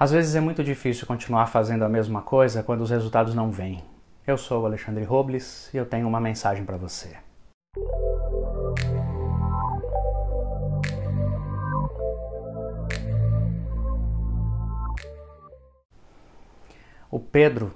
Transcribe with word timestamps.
Às 0.00 0.12
vezes 0.12 0.36
é 0.36 0.40
muito 0.40 0.62
difícil 0.62 1.08
continuar 1.08 1.46
fazendo 1.46 1.84
a 1.84 1.88
mesma 1.88 2.22
coisa 2.22 2.62
quando 2.62 2.82
os 2.82 2.90
resultados 2.90 3.34
não 3.34 3.50
vêm. 3.50 3.82
Eu 4.24 4.38
sou 4.38 4.62
o 4.62 4.66
Alexandre 4.66 5.02
Robles 5.02 5.74
e 5.74 5.76
eu 5.76 5.84
tenho 5.84 6.06
uma 6.06 6.20
mensagem 6.20 6.64
para 6.64 6.76
você. 6.76 7.16
O 17.10 17.18
Pedro 17.18 17.74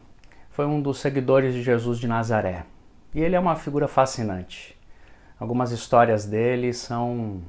foi 0.48 0.64
um 0.64 0.80
dos 0.80 1.00
seguidores 1.00 1.52
de 1.52 1.60
Jesus 1.60 1.98
de 1.98 2.06
Nazaré 2.06 2.66
e 3.12 3.20
ele 3.20 3.34
é 3.34 3.40
uma 3.40 3.56
figura 3.56 3.88
fascinante. 3.88 4.78
Algumas 5.40 5.72
histórias 5.72 6.24
dele 6.24 6.72
são 6.72 7.42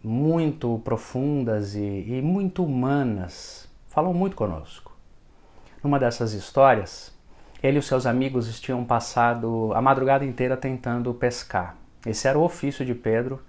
muito 0.00 0.80
profundas 0.84 1.74
e, 1.74 1.80
e 1.80 2.22
muito 2.22 2.64
humanas, 2.64 3.68
falam 3.94 4.12
muito 4.12 4.34
conosco. 4.34 4.92
Numa 5.80 6.00
dessas 6.00 6.32
histórias, 6.32 7.16
ele 7.62 7.76
e 7.76 7.78
os 7.78 7.86
seus 7.86 8.06
amigos 8.06 8.60
tinham 8.60 8.84
passado 8.84 9.72
a 9.72 9.80
madrugada 9.80 10.24
inteira 10.24 10.56
tentando 10.56 11.14
pescar. 11.14 11.76
Esse 12.04 12.26
era 12.26 12.36
o 12.36 12.42
ofício 12.42 12.84
de 12.84 12.92
Pedro, 12.92 13.40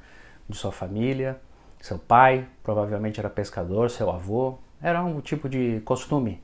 de 0.47 0.55
sua 0.55 0.71
família, 0.71 1.41
seu 1.81 1.97
pai 1.97 2.47
provavelmente 2.63 3.19
era 3.19 3.29
pescador, 3.29 3.89
seu 3.89 4.11
avô, 4.11 4.59
era 4.79 5.03
um 5.03 5.19
tipo 5.19 5.49
de 5.49 5.81
costume. 5.83 6.39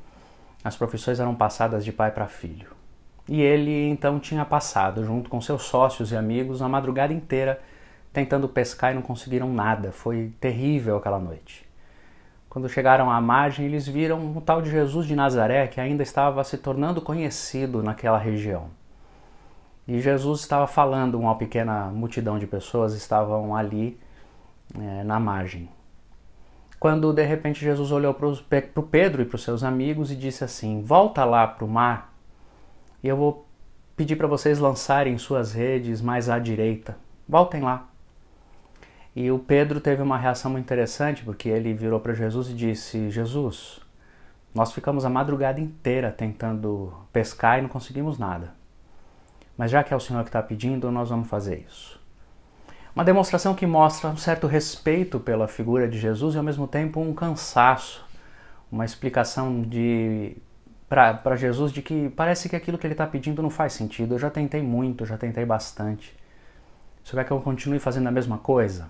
As 0.64 0.76
profissões 0.76 1.20
eram 1.20 1.36
passadas 1.36 1.86
de 1.86 1.92
pai 1.92 2.10
para 2.10 2.28
filho. 2.28 2.72
E 3.30 3.40
ele 3.40 3.88
então 3.88 4.20
tinha 4.20 4.44
passado, 4.44 5.06
junto 5.06 5.30
com 5.30 5.40
seus 5.40 5.62
sócios 5.62 6.12
e 6.12 6.18
amigos, 6.18 6.62
a 6.64 6.68
madrugada 6.68 7.14
inteira 7.14 7.62
tentando 8.12 8.50
pescar 8.50 8.92
e 8.92 8.96
não 8.96 9.02
conseguiram 9.04 9.54
nada. 9.54 9.92
Foi 9.92 10.34
terrível 10.40 10.98
aquela 10.98 11.20
noite. 11.20 11.71
Quando 12.52 12.68
chegaram 12.68 13.10
à 13.10 13.22
margem, 13.22 13.66
eles 13.66 13.88
viram 13.88 14.36
o 14.36 14.42
tal 14.42 14.62
de 14.62 14.70
Jesus 14.70 15.08
de 15.08 15.16
Nazaré 15.16 15.68
que 15.68 15.80
ainda 15.80 16.04
estava 16.04 16.44
se 16.44 16.58
tornando 16.58 17.02
conhecido 17.02 17.82
naquela 17.82 18.18
região. 18.18 18.66
E 19.88 20.02
Jesus 20.02 20.42
estava 20.42 20.68
falando, 20.68 21.18
uma 21.18 21.34
pequena 21.38 21.86
multidão 21.86 22.38
de 22.38 22.46
pessoas 22.46 22.94
estavam 22.94 23.56
ali 23.56 23.98
é, 24.78 25.02
na 25.02 25.18
margem. 25.18 25.70
Quando 26.78 27.14
de 27.14 27.24
repente 27.24 27.64
Jesus 27.64 27.90
olhou 27.90 28.14
para 28.14 28.28
o 28.28 28.84
Pedro 28.84 29.22
e 29.22 29.26
para 29.26 29.38
os 29.38 29.44
seus 29.44 29.64
amigos 29.64 30.12
e 30.12 30.16
disse 30.18 30.44
assim: 30.44 30.82
Volta 30.82 31.24
lá 31.24 31.48
para 31.48 31.64
o 31.64 31.70
mar 31.70 32.14
e 33.02 33.08
eu 33.08 33.16
vou 33.16 33.48
pedir 33.96 34.18
para 34.18 34.28
vocês 34.28 34.60
lançarem 34.60 35.18
suas 35.18 35.54
redes 35.54 36.02
mais 36.02 36.28
à 36.28 36.38
direita. 36.38 36.98
Voltem 37.30 37.62
lá. 37.62 37.91
E 39.16 39.30
o 39.30 39.40
Pedro 39.40 39.82
teve 39.82 40.02
uma 40.02 40.18
reação 40.18 40.52
muito 40.52 40.64
interessante, 40.64 41.24
porque 41.24 41.50
ele 41.50 41.74
virou 41.74 42.00
para 42.00 42.14
Jesus 42.14 42.50
e 42.50 42.54
disse: 42.54 43.10
Jesus, 43.10 43.82
nós 44.54 44.72
ficamos 44.72 45.04
a 45.06 45.10
madrugada 45.10 45.60
inteira 45.60 46.12
tentando 46.12 46.94
pescar 47.12 47.60
e 47.60 47.62
não 47.62 47.70
conseguimos 47.70 48.18
nada. 48.18 48.54
Mas 49.58 49.70
já 49.70 49.84
que 49.84 49.94
é 49.94 49.98
o 49.98 50.00
Senhor 50.00 50.24
que 50.24 50.30
está 50.30 50.42
pedindo, 50.42 50.90
nós 50.92 51.10
vamos 51.10 51.28
fazer 51.28 51.66
isso. 51.68 52.00
Uma 52.96 53.06
demonstração 53.06 53.54
que 53.54 53.66
mostra 53.66 54.10
um 54.10 54.18
certo 54.18 54.48
respeito 54.48 55.20
pela 55.20 55.48
figura 55.48 55.88
de 55.88 55.98
Jesus 55.98 56.36
e 56.36 56.38
ao 56.38 56.44
mesmo 56.44 56.68
tempo 56.68 57.00
um 57.00 57.14
cansaço, 57.14 58.06
uma 58.72 58.84
explicação 58.84 59.62
de 59.62 60.36
para 60.90 61.38
Jesus 61.38 61.72
de 61.72 61.82
que 61.82 62.10
parece 62.10 62.50
que 62.50 62.56
aquilo 62.56 62.78
que 62.78 62.86
ele 62.86 62.94
está 62.94 63.08
pedindo 63.08 63.42
não 63.42 63.50
faz 63.50 63.72
sentido. 63.72 64.16
Eu 64.16 64.20
já 64.20 64.30
tentei 64.30 64.62
muito, 64.62 65.06
já 65.06 65.18
tentei 65.18 65.46
bastante. 65.46 66.14
Quer 67.04 67.26
que 67.26 67.32
eu 67.32 67.42
continue 67.42 67.80
fazendo 67.80 68.08
a 68.08 68.12
mesma 68.12 68.38
coisa? 68.38 68.88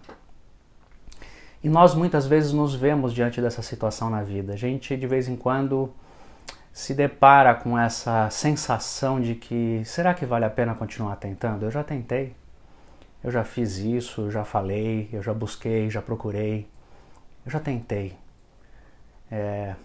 E 1.64 1.70
nós 1.70 1.94
muitas 1.94 2.26
vezes 2.26 2.54
nos 2.54 2.74
vemos 2.74 3.14
diante 3.14 3.42
dessa 3.42 3.62
situação 3.62 4.10
na 4.10 4.24
vida. 4.24 4.54
A 4.54 4.56
gente 4.56 4.96
de 4.98 5.08
vez 5.08 5.28
em 5.28 5.36
quando 5.36 5.92
se 6.74 6.94
depara 6.94 7.54
com 7.54 7.78
essa 7.78 8.30
sensação 8.30 9.20
de 9.20 9.36
que 9.36 9.82
será 9.86 10.14
que 10.14 10.26
vale 10.26 10.46
a 10.46 10.50
pena 10.50 10.74
continuar 10.74 11.16
tentando? 11.18 11.66
Eu 11.66 11.72
já 11.72 11.84
tentei. 11.84 12.36
Eu 13.24 13.30
já 13.30 13.44
fiz 13.44 13.78
isso, 13.78 14.22
eu 14.22 14.32
já 14.32 14.44
falei, 14.44 15.10
eu 15.14 15.22
já 15.22 15.34
busquei, 15.34 15.90
já 15.90 16.02
procurei. 16.02 16.68
Eu 17.46 17.52
já 17.52 17.60
tentei. 17.60 18.18
É... 19.30 19.76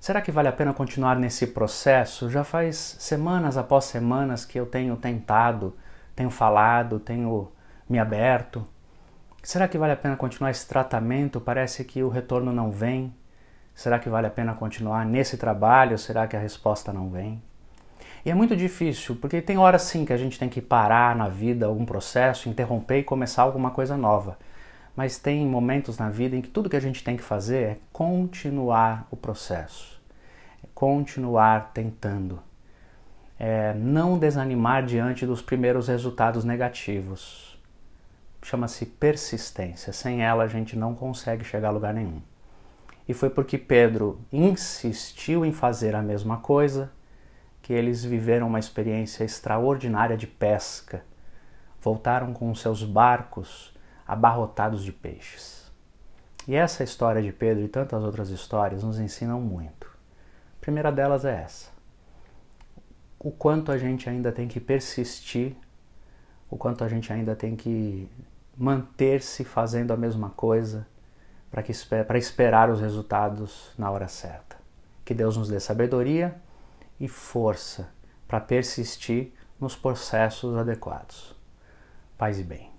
Será 0.00 0.20
que 0.20 0.30
vale 0.30 0.48
a 0.48 0.52
pena 0.52 0.72
continuar 0.74 1.16
nesse 1.16 1.46
processo? 1.48 2.30
Já 2.30 2.44
faz 2.44 2.96
semanas 2.98 3.56
após 3.56 3.86
semanas 3.86 4.44
que 4.44 4.58
eu 4.58 4.66
tenho 4.66 4.96
tentado 4.96 5.74
tenho 6.18 6.30
falado, 6.30 6.98
tenho 6.98 7.48
me 7.88 7.96
aberto. 7.96 8.66
Será 9.40 9.68
que 9.68 9.78
vale 9.78 9.92
a 9.92 9.96
pena 9.96 10.16
continuar 10.16 10.50
esse 10.50 10.66
tratamento? 10.66 11.40
Parece 11.40 11.84
que 11.84 12.02
o 12.02 12.08
retorno 12.08 12.52
não 12.52 12.72
vem. 12.72 13.14
Será 13.72 14.00
que 14.00 14.08
vale 14.08 14.26
a 14.26 14.30
pena 14.30 14.52
continuar 14.52 15.06
nesse 15.06 15.36
trabalho? 15.36 15.96
Será 15.96 16.26
que 16.26 16.36
a 16.36 16.40
resposta 16.40 16.92
não 16.92 17.08
vem? 17.08 17.40
E 18.24 18.32
é 18.32 18.34
muito 18.34 18.56
difícil, 18.56 19.14
porque 19.14 19.40
tem 19.40 19.58
horas 19.58 19.82
sim 19.82 20.04
que 20.04 20.12
a 20.12 20.16
gente 20.16 20.40
tem 20.40 20.48
que 20.48 20.60
parar 20.60 21.14
na 21.14 21.28
vida 21.28 21.66
algum 21.66 21.86
processo, 21.86 22.48
interromper 22.48 22.98
e 22.98 23.04
começar 23.04 23.42
alguma 23.42 23.70
coisa 23.70 23.96
nova. 23.96 24.36
Mas 24.96 25.18
tem 25.18 25.46
momentos 25.46 25.98
na 25.98 26.10
vida 26.10 26.34
em 26.34 26.40
que 26.40 26.48
tudo 26.48 26.68
que 26.68 26.74
a 26.74 26.80
gente 26.80 27.04
tem 27.04 27.16
que 27.16 27.22
fazer 27.22 27.62
é 27.62 27.78
continuar 27.92 29.06
o 29.08 29.16
processo, 29.16 30.02
é 30.64 30.66
continuar 30.74 31.70
tentando 31.72 32.42
é, 33.38 33.72
não 33.74 34.18
desanimar 34.18 34.84
diante 34.84 35.24
dos 35.24 35.40
primeiros 35.40 35.86
resultados 35.86 36.44
negativos. 36.44 37.56
Chama-se 38.42 38.84
persistência. 38.84 39.92
Sem 39.92 40.22
ela 40.24 40.44
a 40.44 40.48
gente 40.48 40.76
não 40.76 40.94
consegue 40.94 41.44
chegar 41.44 41.68
a 41.68 41.72
lugar 41.72 41.94
nenhum. 41.94 42.20
E 43.06 43.14
foi 43.14 43.30
porque 43.30 43.56
Pedro 43.56 44.20
insistiu 44.32 45.44
em 45.44 45.52
fazer 45.52 45.94
a 45.94 46.02
mesma 46.02 46.38
coisa 46.38 46.90
que 47.62 47.72
eles 47.72 48.04
viveram 48.04 48.48
uma 48.48 48.58
experiência 48.58 49.24
extraordinária 49.24 50.16
de 50.16 50.26
pesca. 50.26 51.02
Voltaram 51.80 52.32
com 52.32 52.54
seus 52.54 52.82
barcos 52.82 53.72
abarrotados 54.06 54.82
de 54.82 54.92
peixes. 54.92 55.70
E 56.46 56.54
essa 56.54 56.82
história 56.82 57.22
de 57.22 57.32
Pedro 57.32 57.64
e 57.64 57.68
tantas 57.68 58.02
outras 58.02 58.30
histórias 58.30 58.82
nos 58.82 58.98
ensinam 58.98 59.40
muito. 59.40 59.86
A 60.56 60.60
primeira 60.60 60.90
delas 60.90 61.24
é 61.24 61.42
essa 61.42 61.77
o 63.18 63.30
quanto 63.30 63.72
a 63.72 63.78
gente 63.78 64.08
ainda 64.08 64.30
tem 64.30 64.46
que 64.46 64.60
persistir, 64.60 65.56
o 66.50 66.56
quanto 66.56 66.84
a 66.84 66.88
gente 66.88 67.12
ainda 67.12 67.34
tem 67.34 67.56
que 67.56 68.08
manter-se 68.56 69.44
fazendo 69.44 69.92
a 69.92 69.96
mesma 69.96 70.30
coisa 70.30 70.86
para 71.50 72.18
esperar 72.18 72.70
os 72.70 72.80
resultados 72.80 73.72
na 73.76 73.90
hora 73.90 74.08
certa. 74.08 74.56
Que 75.04 75.14
Deus 75.14 75.36
nos 75.36 75.48
dê 75.48 75.58
sabedoria 75.58 76.36
e 77.00 77.08
força 77.08 77.88
para 78.26 78.40
persistir 78.40 79.32
nos 79.60 79.74
processos 79.74 80.56
adequados. 80.56 81.34
Paz 82.16 82.38
e 82.38 82.44
bem. 82.44 82.70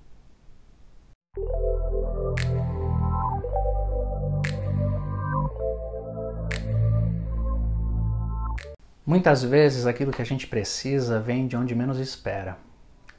Muitas 9.09 9.43
vezes 9.43 9.87
aquilo 9.87 10.11
que 10.11 10.21
a 10.21 10.25
gente 10.25 10.45
precisa 10.45 11.19
vem 11.19 11.47
de 11.47 11.57
onde 11.57 11.73
menos 11.73 11.97
espera. 11.97 12.59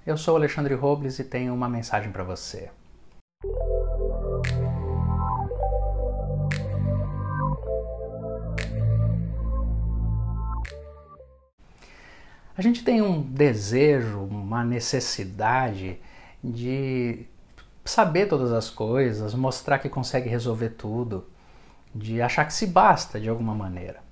Eu 0.06 0.16
sou 0.16 0.36
Alexandre 0.36 0.72
Robles 0.72 1.18
e 1.18 1.24
tenho 1.24 1.52
uma 1.52 1.68
mensagem 1.68 2.12
para 2.12 2.22
você. 2.22 2.70
A 12.56 12.62
gente 12.62 12.84
tem 12.84 13.02
um 13.02 13.20
desejo, 13.20 14.20
uma 14.20 14.62
necessidade 14.62 15.98
de 16.40 17.26
saber 17.84 18.26
todas 18.26 18.52
as 18.52 18.70
coisas, 18.70 19.34
mostrar 19.34 19.80
que 19.80 19.88
consegue 19.88 20.28
resolver 20.28 20.68
tudo, 20.68 21.26
de 21.92 22.22
achar 22.22 22.44
que 22.44 22.54
se 22.54 22.68
basta 22.68 23.18
de 23.18 23.28
alguma 23.28 23.56
maneira. 23.56 24.08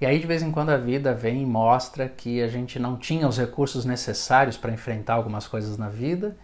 E 0.00 0.06
aí 0.06 0.18
de 0.18 0.26
vez 0.26 0.42
em 0.42 0.50
quando 0.50 0.70
a 0.70 0.78
vida 0.78 1.12
vem 1.12 1.42
e 1.42 1.46
mostra 1.46 2.08
que 2.08 2.40
a 2.42 2.48
gente 2.48 2.78
não 2.78 2.96
tinha 2.96 3.28
os 3.28 3.36
recursos 3.36 3.84
necessários 3.84 4.56
para 4.56 4.72
enfrentar 4.72 5.14
algumas 5.14 5.46
coisas 5.46 5.76
na 5.76 5.90
vida 5.90 6.36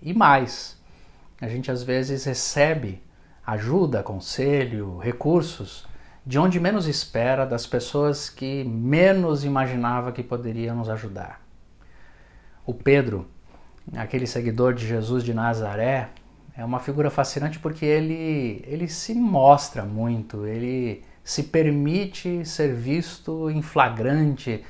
e 0.00 0.14
mais. 0.14 0.80
A 1.40 1.48
gente 1.48 1.70
às 1.70 1.82
vezes 1.82 2.24
recebe 2.24 3.02
ajuda, 3.44 4.02
conselho, 4.04 4.98
recursos 4.98 5.84
de 6.24 6.38
onde 6.38 6.60
menos 6.60 6.86
espera 6.86 7.44
das 7.44 7.66
pessoas 7.66 8.30
que 8.30 8.62
menos 8.62 9.44
imaginava 9.44 10.12
que 10.12 10.22
poderiam 10.22 10.76
nos 10.76 10.88
ajudar. 10.88 11.44
O 12.64 12.72
Pedro, 12.72 13.26
aquele 13.96 14.28
seguidor 14.28 14.72
de 14.74 14.86
Jesus 14.86 15.24
de 15.24 15.34
Nazaré, 15.34 16.10
é 16.56 16.64
uma 16.64 16.78
figura 16.78 17.10
fascinante 17.10 17.58
porque 17.58 17.84
ele 17.84 18.62
ele 18.64 18.86
se 18.86 19.14
mostra 19.14 19.82
muito, 19.84 20.46
ele 20.46 21.02
se 21.24 21.44
permite 21.44 22.44
ser 22.44 22.74
visto 22.74 23.50
em 23.50 23.62
flagrante 23.62 24.64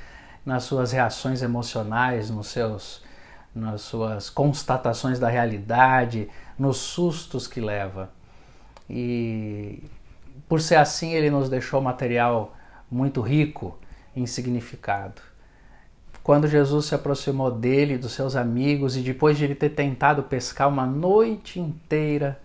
nas 0.45 0.63
suas 0.63 0.91
reações 0.91 1.41
emocionais, 1.41 2.29
nos 2.29 2.47
seus, 2.47 3.03
nas 3.55 3.81
suas 3.81 4.29
constatações 4.29 5.19
da 5.19 5.29
realidade, 5.29 6.29
nos 6.57 6.77
sustos 6.77 7.47
que 7.47 7.61
leva. 7.61 8.11
E 8.89 9.83
por 10.47 10.61
ser 10.61 10.75
assim, 10.75 11.13
ele 11.13 11.29
nos 11.29 11.49
deixou 11.49 11.81
material 11.81 12.55
muito 12.91 13.21
rico 13.21 13.77
em 14.15 14.25
significado. 14.25 15.21
Quando 16.21 16.47
Jesus 16.47 16.85
se 16.85 16.95
aproximou 16.95 17.51
dele, 17.51 17.97
dos 17.97 18.13
seus 18.13 18.35
amigos, 18.35 18.95
e 18.95 19.01
depois 19.01 19.37
de 19.37 19.43
ele 19.43 19.55
ter 19.55 19.69
tentado 19.69 20.23
pescar 20.23 20.69
uma 20.69 20.85
noite 20.85 21.59
inteira, 21.59 22.39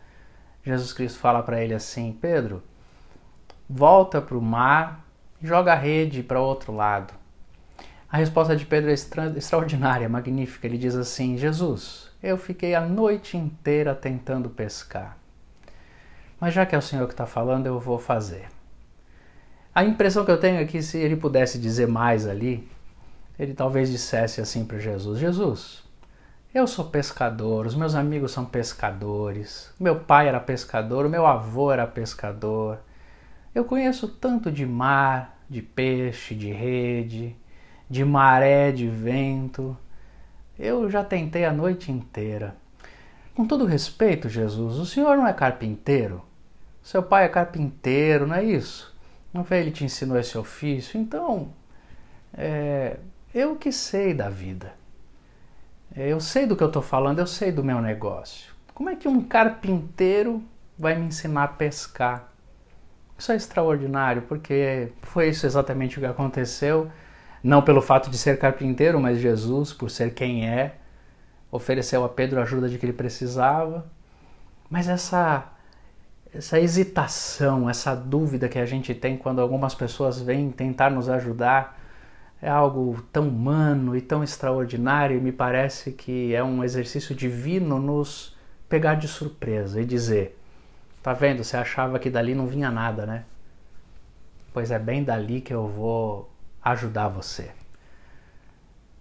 Jesus 0.65 0.93
Cristo 0.93 1.19
fala 1.19 1.43
para 1.43 1.63
ele 1.63 1.75
assim: 1.75 2.17
Pedro, 2.21 2.63
volta 3.69 4.21
para 4.21 4.37
o 4.37 4.43
mar 4.43 5.05
joga 5.43 5.73
a 5.73 5.77
rede 5.77 6.23
para 6.23 6.41
outro 6.41 6.75
lado. 6.75 7.13
A 8.11 8.17
resposta 8.17 8.57
de 8.57 8.65
Pedro 8.65 8.91
é 8.91 8.95
extra 8.95 9.35
extraordinária, 9.37 10.09
magnífica. 10.09 10.67
Ele 10.67 10.79
diz 10.79 10.97
assim: 10.97 11.37
Jesus, 11.37 12.11
eu 12.23 12.39
fiquei 12.39 12.75
a 12.75 12.81
noite 12.81 13.37
inteira 13.37 13.95
tentando 13.95 14.49
pescar. 14.49 15.19
Mas 16.41 16.55
já 16.55 16.65
que 16.65 16.75
é 16.75 16.79
o 16.79 16.83
Senhor 16.83 17.07
que 17.07 17.13
está 17.13 17.27
falando, 17.27 17.67
eu 17.67 17.79
vou 17.79 17.99
fazer. 17.99 18.49
A 19.75 19.85
impressão 19.85 20.25
que 20.25 20.31
eu 20.31 20.41
tenho 20.41 20.59
é 20.59 20.65
que 20.65 20.83
se 20.83 20.97
ele 20.99 21.17
pudesse 21.17 21.59
dizer 21.59 21.87
mais 21.87 22.27
ali, 22.27 22.69
ele 23.39 23.53
talvez 23.53 23.91
dissesse 23.91 24.41
assim 24.41 24.65
para 24.65 24.79
Jesus: 24.79 25.19
Jesus, 25.19 25.85
eu 26.55 26.67
sou 26.67 26.87
pescador, 26.87 27.67
os 27.67 27.75
meus 27.75 27.95
amigos 27.95 28.33
são 28.33 28.45
pescadores, 28.45 29.71
meu 29.79 30.01
pai 30.01 30.29
era 30.29 30.41
pescador, 30.41 31.05
o 31.05 31.11
meu 31.11 31.27
avô 31.27 31.71
era 31.71 31.87
pescador. 31.87 32.79
Eu 33.55 33.65
conheço 33.65 34.09
tanto 34.09 34.51
de 34.53 34.67
mar, 34.67 35.39
de 35.49 35.63
peixe, 35.63 36.35
de 36.35 36.51
rede, 36.51 37.35
de 37.89 38.05
maré, 38.05 38.71
de 38.71 38.89
vento. 38.89 39.77
Eu 40.59 40.91
já 40.91 41.03
tentei 41.03 41.45
a 41.45 41.53
noite 41.53 41.91
inteira. 41.91 42.57
Com 43.35 43.47
todo 43.47 43.65
respeito, 43.65 44.29
Jesus, 44.29 44.77
o 44.77 44.87
senhor 44.87 45.17
não 45.17 45.27
é 45.27 45.33
carpinteiro? 45.33 46.23
Seu 46.83 47.03
pai 47.03 47.25
é 47.25 47.29
carpinteiro, 47.29 48.27
não 48.27 48.35
é 48.35 48.43
isso? 48.43 48.97
Não 49.33 49.45
foi 49.45 49.59
ele 49.59 49.71
que 49.71 49.79
te 49.79 49.85
ensinou 49.85 50.19
esse 50.19 50.37
ofício? 50.37 50.99
Então, 50.99 51.53
é, 52.35 52.97
eu 53.35 53.57
que 53.57 53.71
sei 53.71 54.15
da 54.15 54.29
vida. 54.29 54.73
Eu 55.95 56.21
sei 56.21 56.47
do 56.47 56.57
que 56.57 56.63
eu 56.63 56.69
estou 56.69 56.83
falando, 56.83 57.19
eu 57.19 57.27
sei 57.27 57.53
do 57.53 57.63
meu 57.65 57.81
negócio. 57.81 58.53
Como 58.75 58.89
é 58.89 58.97
que 58.97 59.09
um 59.09 59.23
carpinteiro 59.23 60.43
vai 60.79 60.97
me 60.97 61.07
ensinar 61.07 61.45
a 61.45 61.49
pescar? 61.49 62.33
Isso 63.19 63.33
é 63.33 63.37
extraordinário, 63.37 64.23
porque 64.23 64.93
foi 65.03 65.29
isso 65.29 65.45
exatamente 65.45 65.99
o 65.99 66.01
que 66.01 66.07
aconteceu. 66.07 66.91
Não 67.43 67.63
pelo 67.63 67.83
fato 67.83 68.09
de 68.11 68.17
ser 68.17 68.39
carpinteiro, 68.39 69.01
mas 69.01 69.19
Jesus, 69.19 69.73
por 69.73 69.91
ser 69.91 70.15
quem 70.15 70.49
é, 70.49 70.77
ofereceu 71.51 72.05
a 72.05 72.09
Pedro 72.09 72.39
a 72.39 72.43
ajuda 72.43 72.69
de 72.69 72.79
que 72.79 72.87
ele 72.87 72.93
precisava. 72.93 73.87
Mas 74.71 74.89
essa 74.89 75.53
essa 76.33 76.61
hesitação, 76.61 77.69
essa 77.71 77.95
dúvida 77.95 78.49
que 78.49 78.59
a 78.59 78.67
gente 78.67 78.95
tem 78.95 79.17
quando 79.17 79.41
algumas 79.41 79.75
pessoas 79.75 80.21
vêm 80.21 80.51
tentar 80.51 80.91
nos 80.91 81.09
ajudar 81.09 81.79
é 82.41 82.49
algo 82.49 83.03
tão 83.13 83.29
humano 83.29 83.97
e 83.97 84.01
tão 84.01 84.23
extraordinário 84.23 85.17
e 85.17 85.21
me 85.21 85.33
parece 85.33 85.93
que 85.93 86.35
é 86.35 86.45
um 86.45 86.63
exercício 86.63 87.15
divino 87.15 87.79
nos 87.81 88.37
pegar 88.69 88.95
de 88.95 89.09
surpresa 89.09 89.81
e 89.81 89.85
dizer: 89.85 90.38
Tá 91.03 91.13
vendo? 91.13 91.45
Você 91.45 91.57
achava 91.57 91.99
que 91.99 92.11
dali 92.11 92.35
não 92.35 92.47
vinha 92.47 92.71
nada, 92.71 93.07
né? 93.07 93.25
Pois 94.53 94.71
é 94.71 94.79
bem 94.79 95.05
dali 95.05 95.41
que 95.41 95.55
eu 95.55 95.67
vou 95.69 96.31
ajudar 96.63 97.09
você. 97.09 97.51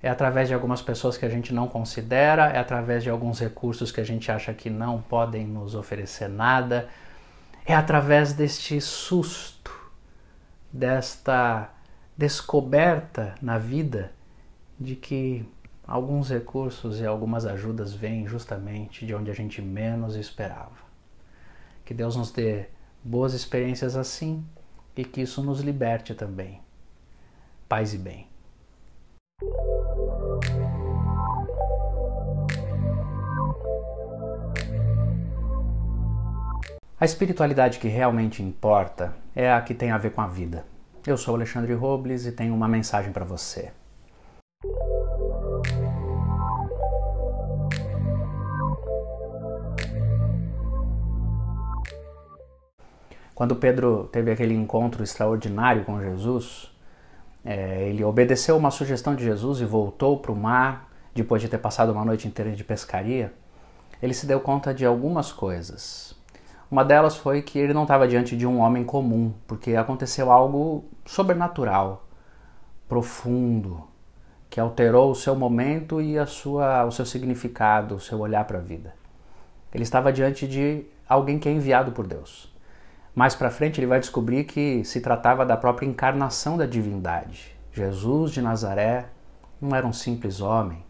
É 0.01 0.09
através 0.09 0.47
de 0.47 0.53
algumas 0.53 0.81
pessoas 0.81 1.17
que 1.17 1.25
a 1.25 1.29
gente 1.29 1.53
não 1.53 1.67
considera, 1.67 2.47
é 2.47 2.59
através 2.59 3.03
de 3.03 3.09
alguns 3.09 3.39
recursos 3.39 3.91
que 3.91 3.99
a 3.99 4.03
gente 4.03 4.31
acha 4.31 4.53
que 4.53 4.69
não 4.69 5.01
podem 5.01 5.45
nos 5.45 5.73
oferecer 5.73 6.29
nada 6.29 6.87
é 7.67 7.75
através 7.75 8.31
deste 8.31 8.79
susto, 8.79 9.71
desta 10.71 11.69
descoberta 12.15 13.35
na 13.41 13.57
vida 13.57 14.13
de 14.79 14.95
que 14.95 15.45
alguns 15.85 16.29
recursos 16.29 17.01
e 17.01 17.05
algumas 17.05 17.45
ajudas 17.45 17.93
vêm 17.93 18.25
justamente 18.25 19.05
de 19.05 19.13
onde 19.13 19.29
a 19.29 19.33
gente 19.33 19.61
menos 19.61 20.15
esperava. 20.15 20.86
Que 21.87 21.93
Deus 21.93 22.17
nos 22.17 22.31
dê 22.31 22.65
boas 23.01 23.33
experiências 23.33 23.95
assim 23.95 24.45
e 24.93 25.05
que 25.05 25.21
isso 25.21 25.41
nos 25.41 25.61
liberte 25.61 26.13
também. 26.13 26.59
Paz 27.69 27.93
e 27.93 27.97
bem. 27.97 28.27
A 36.99 37.05
espiritualidade 37.05 37.79
que 37.79 37.87
realmente 37.87 38.43
importa 38.43 39.15
é 39.33 39.49
a 39.49 39.61
que 39.61 39.73
tem 39.73 39.91
a 39.91 39.97
ver 39.97 40.11
com 40.11 40.19
a 40.19 40.27
vida. 40.27 40.65
Eu 41.05 41.15
sou 41.15 41.35
Alexandre 41.35 41.73
Robles 41.73 42.25
e 42.25 42.33
tenho 42.33 42.53
uma 42.53 42.67
mensagem 42.67 43.13
para 43.13 43.23
você. 43.23 43.71
Quando 53.37 53.55
Pedro 53.55 54.09
teve 54.11 54.31
aquele 54.31 54.55
encontro 54.55 55.03
extraordinário 55.03 55.85
com 55.85 56.01
Jesus, 56.01 56.71
é, 57.45 57.87
ele 57.87 58.03
obedeceu 58.03 58.57
uma 58.57 58.71
sugestão 58.71 59.13
de 59.13 59.23
Jesus 59.23 59.61
e 59.61 59.63
voltou 59.63 60.17
para 60.17 60.31
o 60.31 60.35
mar 60.35 60.89
depois 61.13 61.39
de 61.39 61.47
ter 61.47 61.59
passado 61.59 61.91
uma 61.91 62.03
noite 62.03 62.27
inteira 62.27 62.51
de 62.53 62.63
pescaria. 62.63 63.31
Ele 64.01 64.15
se 64.15 64.25
deu 64.25 64.39
conta 64.39 64.73
de 64.73 64.87
algumas 64.87 65.31
coisas. 65.31 66.15
Uma 66.71 66.83
delas 66.83 67.15
foi 67.15 67.43
que 67.43 67.59
ele 67.59 67.75
não 67.75 67.83
estava 67.83 68.07
diante 68.07 68.35
de 68.35 68.47
um 68.47 68.57
homem 68.59 68.83
comum, 68.83 69.31
porque 69.45 69.75
aconteceu 69.75 70.31
algo 70.31 70.85
sobrenatural, 71.05 72.07
profundo, 72.89 73.83
que 74.49 74.59
alterou 74.59 75.11
o 75.11 75.15
seu 75.15 75.35
momento 75.35 76.01
e 76.01 76.17
a 76.17 76.25
sua, 76.25 76.85
o 76.85 76.91
seu 76.91 77.05
significado, 77.05 77.97
o 77.97 77.99
seu 77.99 78.19
olhar 78.19 78.45
para 78.45 78.57
a 78.57 78.61
vida. 78.61 78.95
Ele 79.71 79.83
estava 79.83 80.11
diante 80.11 80.47
de 80.47 80.87
alguém 81.07 81.37
que 81.37 81.47
é 81.47 81.51
enviado 81.51 81.91
por 81.91 82.07
Deus. 82.07 82.56
Mais 83.17 83.33
para 83.33 83.49
frente 83.49 83.79
ele 83.79 83.87
vai 83.87 83.99
descobrir 83.99 84.43
que 84.43 84.83
se 84.83 85.01
tratava 85.01 85.43
da 85.43 85.57
própria 85.57 85.87
encarnação 85.87 86.55
da 86.55 86.67
divindade. 86.67 87.57
Jesus 87.73 88.31
de 88.31 88.43
Nazaré 88.43 89.07
não 89.59 89.75
era 89.75 89.87
um 89.87 89.91
simples 89.91 90.39
homem, 90.39 90.85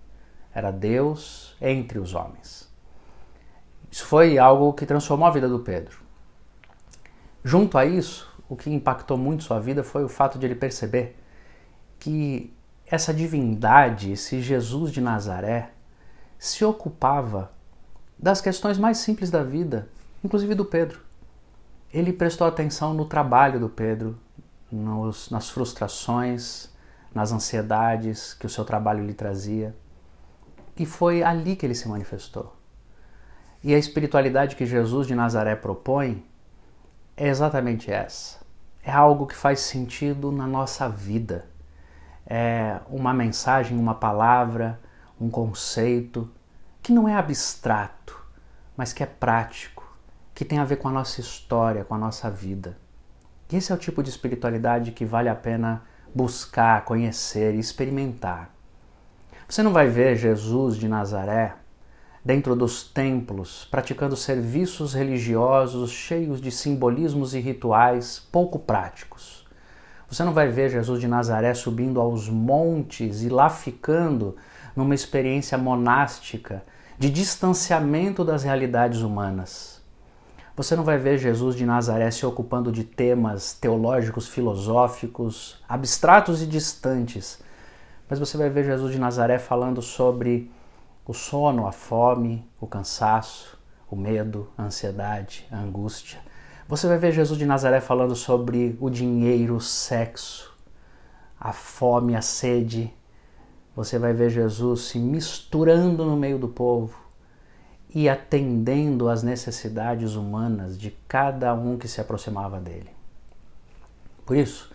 era 0.53 0.69
Deus 0.69 1.55
entre 1.61 1.97
os 1.97 2.13
homens. 2.13 2.69
Isso 3.89 4.05
foi 4.05 4.37
algo 4.37 4.73
que 4.73 4.85
transformou 4.85 5.25
a 5.25 5.31
vida 5.31 5.47
do 5.47 5.59
Pedro. 5.59 6.01
Junto 7.45 7.77
a 7.77 7.85
isso, 7.85 8.29
o 8.49 8.57
que 8.57 8.69
impactou 8.69 9.17
muito 9.17 9.45
sua 9.45 9.61
vida 9.61 9.81
foi 9.81 10.03
o 10.03 10.09
fato 10.09 10.37
de 10.37 10.45
ele 10.45 10.55
perceber 10.55 11.17
que 11.97 12.53
essa 12.85 13.13
divindade, 13.13 14.11
esse 14.11 14.41
Jesus 14.41 14.91
de 14.91 14.99
Nazaré, 14.99 15.71
se 16.37 16.65
ocupava 16.65 17.53
das 18.19 18.41
questões 18.41 18.77
mais 18.77 18.97
simples 18.97 19.31
da 19.31 19.43
vida, 19.43 19.87
inclusive 20.21 20.53
do 20.53 20.65
Pedro. 20.65 21.06
Ele 21.93 22.11
prestou 22.11 22.45
atenção 22.45 22.93
no 22.93 23.05
trabalho 23.05 23.59
do 23.59 23.69
Pedro, 23.69 24.17
nos, 24.71 25.29
nas 25.29 25.49
frustrações, 25.49 26.69
nas 27.13 27.31
ansiedades 27.31 28.33
que 28.33 28.45
o 28.45 28.49
seu 28.49 28.65
trabalho 28.65 29.05
lhe 29.05 29.13
trazia. 29.13 29.75
E 30.75 30.85
foi 30.85 31.23
ali 31.23 31.55
que 31.55 31.65
ele 31.65 31.73
se 31.73 31.87
manifestou. 31.87 32.55
E 33.63 33.73
a 33.73 33.77
espiritualidade 33.77 34.55
que 34.55 34.65
Jesus 34.65 35.07
de 35.07 35.15
Nazaré 35.15 35.55
propõe 35.55 36.23
é 37.15 37.27
exatamente 37.27 37.91
essa. 37.91 38.37
É 38.83 38.91
algo 38.91 39.25
que 39.25 39.35
faz 39.35 39.61
sentido 39.61 40.31
na 40.31 40.45
nossa 40.45 40.87
vida. 40.87 41.49
É 42.25 42.79
uma 42.87 43.13
mensagem, 43.13 43.77
uma 43.77 43.95
palavra, 43.95 44.79
um 45.19 45.29
conceito 45.29 46.29
que 46.83 46.93
não 46.93 47.09
é 47.09 47.15
abstrato, 47.15 48.17
mas 48.75 48.93
que 48.93 49.01
é 49.01 49.05
prático, 49.05 49.76
que 50.37 50.45
tem 50.45 50.59
a 50.59 50.63
ver 50.63 50.75
com 50.75 50.87
a 50.87 50.91
nossa 50.91 51.19
história, 51.19 51.83
com 51.83 51.95
a 51.95 51.97
nossa 51.97 52.29
vida. 52.29 52.77
E 53.51 53.55
esse 53.55 53.71
é 53.71 53.75
o 53.75 53.77
tipo 53.77 54.03
de 54.03 54.11
espiritualidade 54.11 54.91
que 54.91 55.03
vale 55.03 55.29
a 55.29 55.33
pena 55.33 55.81
buscar, 56.13 56.85
conhecer 56.85 57.55
e 57.55 57.59
experimentar. 57.59 58.53
Você 59.49 59.63
não 59.63 59.73
vai 59.73 59.87
ver 59.87 60.15
Jesus 60.15 60.77
de 60.77 60.87
Nazaré 60.87 61.55
dentro 62.23 62.55
dos 62.55 62.83
templos, 62.83 63.67
praticando 63.71 64.15
serviços 64.15 64.93
religiosos 64.93 65.89
cheios 65.89 66.39
de 66.39 66.51
simbolismos 66.51 67.33
e 67.33 67.39
rituais 67.39 68.19
pouco 68.31 68.59
práticos. 68.59 69.43
Você 70.07 70.23
não 70.23 70.33
vai 70.33 70.49
ver 70.49 70.69
Jesus 70.69 71.01
de 71.01 71.07
Nazaré 71.07 71.55
subindo 71.55 71.99
aos 71.99 72.29
montes 72.29 73.23
e 73.23 73.29
lá 73.29 73.49
ficando 73.49 74.35
numa 74.75 74.93
experiência 74.93 75.57
monástica 75.57 76.63
de 76.95 77.09
distanciamento 77.09 78.23
das 78.23 78.43
realidades 78.43 79.01
humanas. 79.01 79.76
Você 80.57 80.75
não 80.75 80.83
vai 80.83 80.97
ver 80.97 81.19
Jesus 81.19 81.55
de 81.55 81.67
Nazaré 81.67 82.09
se 82.09 82.25
ocupando 82.25 82.71
de 82.71 82.83
temas 82.83 83.53
teológicos, 83.53 84.27
filosóficos, 84.27 85.63
abstratos 85.69 86.41
e 86.41 86.47
distantes, 86.47 87.39
mas 88.09 88.17
você 88.17 88.39
vai 88.39 88.49
ver 88.49 88.63
Jesus 88.65 88.91
de 88.91 88.97
Nazaré 88.97 89.37
falando 89.37 89.83
sobre 89.83 90.51
o 91.05 91.13
sono, 91.13 91.67
a 91.67 91.71
fome, 91.71 92.43
o 92.59 92.65
cansaço, 92.65 93.55
o 93.87 93.95
medo, 93.95 94.49
a 94.57 94.63
ansiedade, 94.63 95.45
a 95.51 95.59
angústia. 95.59 96.17
Você 96.67 96.87
vai 96.87 96.97
ver 96.97 97.11
Jesus 97.11 97.37
de 97.37 97.45
Nazaré 97.45 97.79
falando 97.79 98.15
sobre 98.15 98.75
o 98.81 98.89
dinheiro, 98.89 99.57
o 99.57 99.61
sexo, 99.61 100.57
a 101.39 101.53
fome, 101.53 102.15
a 102.15 102.21
sede. 102.23 102.91
Você 103.75 103.99
vai 103.99 104.11
ver 104.11 104.31
Jesus 104.31 104.87
se 104.87 104.97
misturando 104.97 106.03
no 106.03 106.17
meio 106.17 106.39
do 106.39 106.47
povo 106.47 107.06
e 107.93 108.09
atendendo 108.09 109.09
às 109.09 109.23
necessidades 109.23 110.15
humanas 110.15 110.77
de 110.77 110.91
cada 111.07 111.53
um 111.53 111.77
que 111.77 111.87
se 111.87 112.01
aproximava 112.01 112.59
dele. 112.59 112.89
Por 114.25 114.35
isso, 114.35 114.71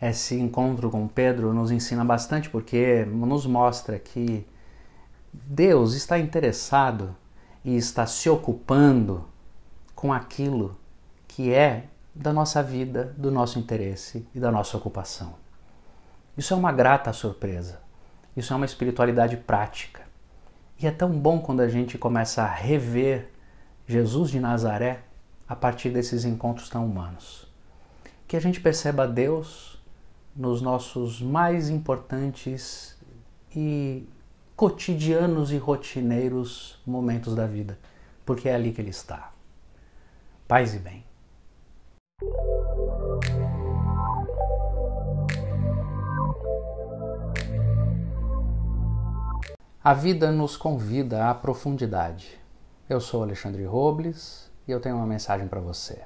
esse 0.00 0.34
encontro 0.38 0.90
com 0.90 1.06
Pedro 1.06 1.52
nos 1.52 1.70
ensina 1.70 2.04
bastante 2.04 2.48
porque 2.48 3.04
nos 3.04 3.44
mostra 3.46 3.98
que 3.98 4.46
Deus 5.32 5.94
está 5.94 6.18
interessado 6.18 7.14
e 7.64 7.76
está 7.76 8.06
se 8.06 8.30
ocupando 8.30 9.26
com 9.94 10.12
aquilo 10.12 10.76
que 11.26 11.52
é 11.52 11.84
da 12.14 12.32
nossa 12.32 12.62
vida, 12.62 13.14
do 13.16 13.30
nosso 13.30 13.58
interesse 13.58 14.26
e 14.34 14.40
da 14.40 14.50
nossa 14.50 14.76
ocupação. 14.76 15.34
Isso 16.36 16.54
é 16.54 16.56
uma 16.56 16.72
grata 16.72 17.12
surpresa. 17.12 17.80
Isso 18.36 18.52
é 18.52 18.56
uma 18.56 18.66
espiritualidade 18.66 19.36
prática. 19.36 20.07
E 20.80 20.86
é 20.86 20.90
tão 20.90 21.10
bom 21.10 21.40
quando 21.40 21.60
a 21.60 21.68
gente 21.68 21.98
começa 21.98 22.42
a 22.42 22.54
rever 22.54 23.30
Jesus 23.86 24.30
de 24.30 24.38
Nazaré 24.38 25.00
a 25.48 25.56
partir 25.56 25.90
desses 25.90 26.24
encontros 26.24 26.68
tão 26.68 26.86
humanos. 26.86 27.48
Que 28.28 28.36
a 28.36 28.40
gente 28.40 28.60
perceba 28.60 29.08
Deus 29.08 29.82
nos 30.36 30.62
nossos 30.62 31.20
mais 31.20 31.68
importantes 31.68 32.96
e 33.54 34.06
cotidianos 34.54 35.50
e 35.50 35.56
rotineiros 35.56 36.80
momentos 36.86 37.34
da 37.34 37.46
vida, 37.46 37.78
porque 38.24 38.48
é 38.48 38.54
ali 38.54 38.72
que 38.72 38.80
Ele 38.80 38.90
está. 38.90 39.32
Paz 40.46 40.74
e 40.74 40.78
bem. 40.78 41.04
A 49.82 49.94
vida 49.94 50.32
nos 50.32 50.56
convida 50.56 51.30
à 51.30 51.34
profundidade. 51.34 52.36
Eu 52.88 53.00
sou 53.00 53.22
Alexandre 53.22 53.64
Robles 53.64 54.50
e 54.66 54.72
eu 54.72 54.80
tenho 54.80 54.96
uma 54.96 55.06
mensagem 55.06 55.46
para 55.46 55.60
você. 55.60 56.02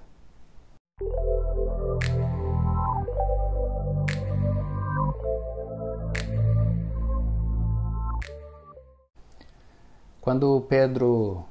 Quando 10.21 10.61
Pedro 10.69 11.43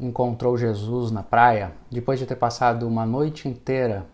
encontrou 0.00 0.58
Jesus 0.58 1.12
na 1.12 1.22
praia, 1.22 1.72
depois 1.88 2.18
de 2.18 2.26
ter 2.26 2.36
passado 2.36 2.88
uma 2.88 3.06
noite 3.06 3.46
inteira 3.46 4.04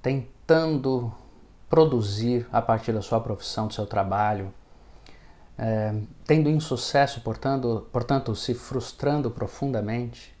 tentando 0.00 1.12
produzir 1.68 2.48
a 2.50 2.62
partir 2.62 2.92
da 2.92 3.02
sua 3.02 3.20
profissão, 3.20 3.66
do 3.66 3.74
seu 3.74 3.86
trabalho, 3.86 4.54
é, 5.58 5.94
tendo 6.26 6.50
insucesso, 6.50 7.20
portanto, 7.22 7.86
portanto, 7.90 8.34
se 8.34 8.54
frustrando 8.54 9.30
profundamente, 9.30 10.34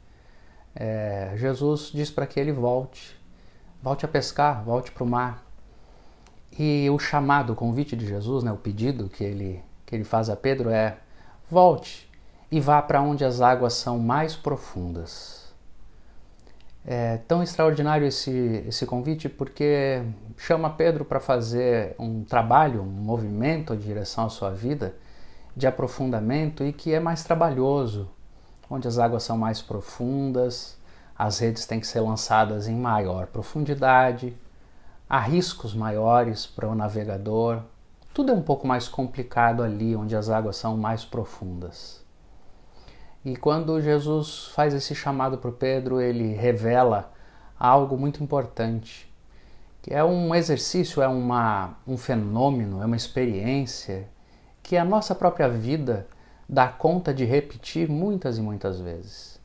é, 0.74 1.32
Jesus 1.36 1.90
diz 1.92 2.10
para 2.10 2.26
que 2.26 2.38
ele 2.38 2.52
volte, 2.52 3.16
volte 3.82 4.04
a 4.04 4.08
pescar, 4.08 4.62
volte 4.62 4.92
para 4.92 5.04
o 5.04 5.06
mar. 5.06 5.42
E 6.58 6.88
o 6.90 6.98
chamado, 6.98 7.52
o 7.52 7.56
convite 7.56 7.96
de 7.96 8.06
Jesus, 8.06 8.44
né, 8.44 8.52
o 8.52 8.56
pedido 8.56 9.08
que 9.08 9.24
ele, 9.24 9.62
que 9.84 9.94
ele 9.94 10.04
faz 10.04 10.28
a 10.28 10.36
Pedro 10.36 10.70
é: 10.70 10.98
volte 11.50 12.10
e 12.50 12.60
vá 12.60 12.80
para 12.80 13.00
onde 13.02 13.24
as 13.24 13.40
águas 13.40 13.74
são 13.74 13.98
mais 13.98 14.36
profundas. 14.36 15.46
É 16.88 17.18
tão 17.26 17.42
extraordinário 17.42 18.06
esse, 18.06 18.64
esse 18.68 18.86
convite 18.86 19.28
porque 19.28 20.02
chama 20.36 20.70
Pedro 20.70 21.04
para 21.04 21.18
fazer 21.18 21.96
um 21.98 22.22
trabalho, 22.22 22.80
um 22.80 22.84
movimento 22.84 23.74
em 23.74 23.78
direção 23.78 24.26
à 24.26 24.28
sua 24.28 24.50
vida 24.50 24.94
de 25.56 25.66
aprofundamento 25.66 26.62
e 26.62 26.72
que 26.72 26.92
é 26.92 27.00
mais 27.00 27.24
trabalhoso, 27.24 28.10
onde 28.68 28.86
as 28.86 28.98
águas 28.98 29.22
são 29.22 29.38
mais 29.38 29.62
profundas, 29.62 30.76
as 31.16 31.38
redes 31.38 31.64
têm 31.64 31.80
que 31.80 31.86
ser 31.86 32.00
lançadas 32.00 32.68
em 32.68 32.76
maior 32.76 33.26
profundidade, 33.28 34.36
há 35.08 35.18
riscos 35.18 35.74
maiores 35.74 36.44
para 36.44 36.68
o 36.68 36.74
navegador, 36.74 37.62
tudo 38.12 38.32
é 38.32 38.34
um 38.34 38.42
pouco 38.42 38.66
mais 38.66 38.86
complicado 38.86 39.62
ali, 39.62 39.96
onde 39.96 40.14
as 40.14 40.28
águas 40.28 40.56
são 40.56 40.76
mais 40.76 41.04
profundas. 41.04 42.04
E 43.24 43.34
quando 43.34 43.80
Jesus 43.80 44.48
faz 44.54 44.74
esse 44.74 44.94
chamado 44.94 45.38
para 45.38 45.50
Pedro, 45.50 46.00
ele 46.00 46.34
revela 46.34 47.12
algo 47.58 47.96
muito 47.96 48.22
importante, 48.22 49.10
que 49.80 49.92
é 49.92 50.04
um 50.04 50.34
exercício, 50.34 51.02
é 51.02 51.08
uma, 51.08 51.76
um 51.86 51.96
fenômeno, 51.96 52.82
é 52.82 52.86
uma 52.86 52.96
experiência 52.96 54.08
que 54.66 54.76
a 54.76 54.84
nossa 54.84 55.14
própria 55.14 55.48
vida 55.48 56.08
dá 56.48 56.66
conta 56.66 57.14
de 57.14 57.24
repetir 57.24 57.88
muitas 57.88 58.36
e 58.36 58.42
muitas 58.42 58.80
vezes. 58.80 59.38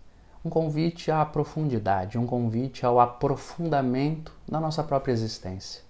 Um 0.43 0.49
convite 0.49 1.11
à 1.11 1.23
profundidade, 1.23 2.17
um 2.17 2.25
convite 2.25 2.83
ao 2.83 2.99
aprofundamento 2.99 4.33
da 4.49 4.59
nossa 4.59 4.83
própria 4.83 5.11
existência. 5.13 5.83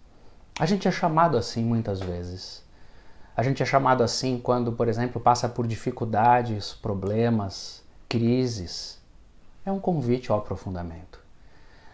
A 0.60 0.66
gente 0.66 0.86
é 0.86 0.92
chamado 0.92 1.38
assim 1.38 1.64
muitas 1.64 2.02
vezes. 2.02 2.62
A 3.34 3.42
gente 3.42 3.64
é 3.64 3.66
chamado 3.66 4.04
assim 4.04 4.38
quando, 4.38 4.74
por 4.74 4.90
exemplo, 4.90 5.22
passa 5.22 5.48
por 5.48 5.66
dificuldades, 5.66 6.74
problemas, 6.74 7.82
crises. 8.10 9.00
É 9.66 9.72
um 9.72 9.80
convite 9.80 10.30
ao 10.30 10.40
aprofundamento. 10.40 11.22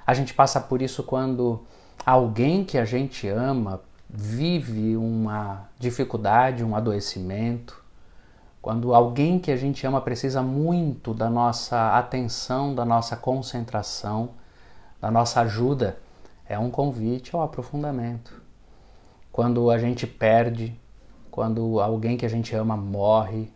A 0.07 0.15
gente 0.15 0.33
passa 0.33 0.59
por 0.59 0.81
isso 0.81 1.03
quando 1.03 1.63
alguém 2.03 2.65
que 2.65 2.79
a 2.79 2.85
gente 2.85 3.27
ama 3.27 3.79
vive 4.09 4.95
uma 4.95 5.69
dificuldade, 5.79 6.63
um 6.63 6.75
adoecimento, 6.75 7.83
quando 8.61 8.93
alguém 8.93 9.39
que 9.39 9.51
a 9.51 9.55
gente 9.55 9.85
ama 9.87 10.01
precisa 10.01 10.41
muito 10.41 11.13
da 11.13 11.29
nossa 11.29 11.97
atenção, 11.97 12.75
da 12.75 12.83
nossa 12.83 13.15
concentração, 13.15 14.31
da 14.99 15.09
nossa 15.09 15.41
ajuda, 15.41 15.97
é 16.49 16.57
um 16.57 16.69
convite 16.69 17.35
ao 17.35 17.41
aprofundamento. 17.41 18.41
Quando 19.31 19.69
a 19.69 19.77
gente 19.77 20.07
perde, 20.07 20.77
quando 21.29 21.79
alguém 21.79 22.17
que 22.17 22.25
a 22.25 22.29
gente 22.29 22.55
ama 22.55 22.75
morre, 22.75 23.51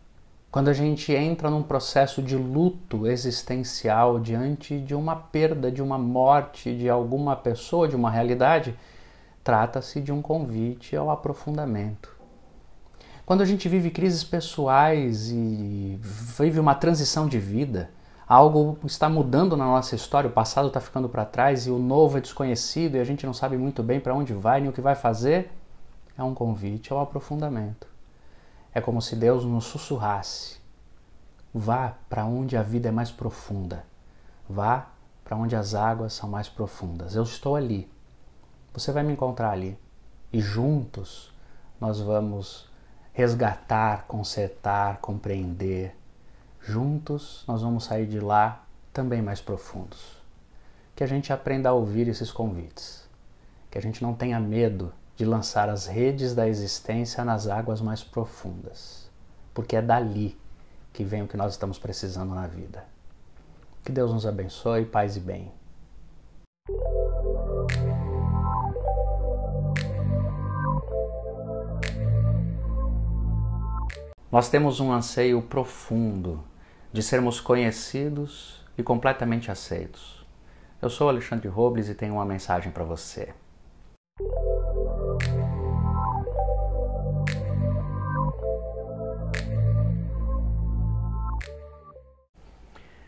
quando 0.52 0.68
a 0.68 0.74
gente 0.74 1.14
entra 1.14 1.50
num 1.50 1.64
processo 1.64 2.22
de 2.22 2.36
luto 2.36 3.08
existencial 3.08 4.20
diante 4.20 4.80
de 4.80 4.94
uma 4.94 5.16
perda, 5.16 5.72
de 5.72 5.82
uma 5.82 5.98
morte 5.98 6.76
de 6.76 6.90
alguma 6.90 7.36
pessoa, 7.36 7.88
de 7.88 7.96
uma 7.96 8.12
realidade, 8.12 8.78
Trata-se 9.44 10.00
de 10.00 10.12
um 10.12 10.22
convite 10.22 10.96
ao 10.96 11.10
aprofundamento. 11.10 12.16
Quando 13.26 13.42
a 13.42 13.46
gente 13.46 13.68
vive 13.68 13.90
crises 13.90 14.24
pessoais 14.24 15.30
e 15.32 15.98
vive 16.02 16.60
uma 16.60 16.76
transição 16.76 17.28
de 17.28 17.40
vida, 17.40 17.90
algo 18.28 18.78
está 18.86 19.10
mudando 19.10 19.58
na 19.58 19.66
nossa 19.66 19.96
história, 19.96 20.30
o 20.30 20.34
passado 20.34 20.68
está 20.68 20.80
ficando 20.80 21.10
para 21.10 21.26
trás 21.26 21.66
e 21.66 21.72
o 21.72 21.80
novo 21.80 22.18
é 22.18 22.22
desconhecido 22.22 22.96
e 22.96 23.00
a 23.00 23.04
gente 23.04 23.26
não 23.26 23.34
sabe 23.34 23.58
muito 23.58 23.82
bem 23.82 24.00
para 24.00 24.14
onde 24.14 24.34
vai 24.34 24.60
nem 24.60 24.70
o 24.70 24.74
que 24.74 24.82
vai 24.82 24.96
fazer, 24.96 25.52
é 26.18 26.24
um 26.24 26.34
convite 26.34 26.92
ao 26.92 27.00
aprofundamento. 27.00 27.88
É 28.74 28.80
como 28.80 29.02
se 29.02 29.16
Deus 29.16 29.44
nos 29.44 29.66
sussurrasse: 29.66 30.60
vá 31.54 31.96
para 32.10 32.26
onde 32.26 32.56
a 32.56 32.62
vida 32.62 32.90
é 32.90 32.92
mais 32.92 33.12
profunda, 33.12 33.86
vá 34.48 34.88
para 35.24 35.38
onde 35.38 35.56
as 35.56 35.74
águas 35.74 36.14
são 36.14 36.30
mais 36.30 36.48
profundas. 36.48 37.16
Eu 37.16 37.24
estou 37.24 37.56
ali 37.56 37.90
você 38.74 38.92
vai 38.92 39.04
me 39.04 39.14
encontrar 39.14 39.52
ali. 39.52 39.78
E 40.32 40.40
juntos 40.40 41.32
nós 41.80 42.00
vamos 42.00 42.70
resgatar, 43.14 44.06
consertar, 44.08 45.00
compreender. 45.00 45.96
Juntos 46.62 47.44
nós 47.48 47.62
vamos 47.62 47.84
sair 47.84 48.06
de 48.06 48.20
lá 48.20 48.64
também 48.94 49.22
mais 49.22 49.42
profundos. 49.42 50.18
Que 50.96 51.04
a 51.04 51.08
gente 51.08 51.34
aprenda 51.34 51.70
a 51.70 51.74
ouvir 51.74 52.08
esses 52.08 52.32
convites. 52.32 53.08
Que 53.70 53.78
a 53.78 53.82
gente 53.82 54.02
não 54.02 54.14
tenha 54.14 54.40
medo 54.40 54.94
de 55.16 55.26
lançar 55.26 55.70
as 55.70 55.86
redes 55.86 56.34
da 56.34 56.48
existência 56.48 57.24
nas 57.24 57.48
águas 57.48 57.82
mais 57.82 58.04
profundas. 58.04 59.10
Porque 59.54 59.76
é 59.76 59.82
dali 59.82 60.38
que 60.94 61.04
vem 61.04 61.24
o 61.24 61.28
que 61.28 61.38
nós 61.38 61.54
estamos 61.54 61.78
precisando 61.78 62.34
na 62.34 62.48
vida. 62.48 62.86
Que 63.84 63.92
Deus 63.92 64.14
nos 64.14 64.26
abençoe, 64.26 64.86
paz 64.86 65.16
e 65.16 65.20
bem. 65.20 65.52
Nós 74.32 74.48
temos 74.48 74.80
um 74.80 74.94
anseio 74.94 75.42
profundo 75.42 76.42
de 76.94 77.04
sermos 77.04 77.42
conhecidos 77.42 78.66
e 78.78 78.84
completamente 78.84 79.52
aceitos. 79.52 80.26
Eu 80.82 80.90
sou 80.90 81.10
Alexandre 81.10 81.50
Robles 81.50 81.90
e 81.90 81.96
tenho 81.96 82.14
uma 82.14 82.26
mensagem 82.26 82.72
para 82.72 82.86
você. 82.86 83.34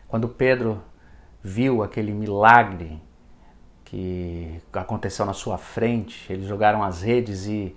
Quando 0.06 0.28
Pedro 0.28 0.82
viu 1.42 1.82
aquele 1.82 2.12
milagre 2.12 3.00
que 3.84 4.60
aconteceu 4.72 5.24
na 5.24 5.32
sua 5.32 5.56
frente. 5.56 6.32
Eles 6.32 6.46
jogaram 6.46 6.82
as 6.82 7.02
redes 7.02 7.46
e 7.46 7.76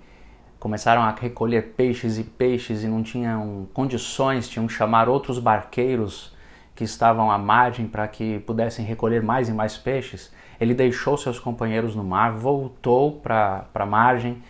começaram 0.58 1.02
a 1.02 1.10
recolher 1.10 1.74
peixes 1.76 2.18
e 2.18 2.24
peixes 2.24 2.82
e 2.82 2.88
não 2.88 3.02
tinham 3.02 3.68
condições, 3.72 4.48
tinham 4.48 4.66
que 4.66 4.72
chamar 4.72 5.08
outros 5.08 5.38
barqueiros 5.38 6.36
que 6.74 6.84
estavam 6.84 7.30
à 7.30 7.38
margem 7.38 7.86
para 7.86 8.06
que 8.06 8.38
pudessem 8.40 8.84
recolher 8.84 9.22
mais 9.22 9.48
e 9.48 9.52
mais 9.52 9.76
peixes. 9.76 10.32
Ele 10.60 10.74
deixou 10.74 11.16
seus 11.16 11.38
companheiros 11.38 11.94
no 11.94 12.04
mar, 12.04 12.32
voltou 12.32 13.20
para 13.20 13.66
a 13.74 13.86
margem, 13.86 14.42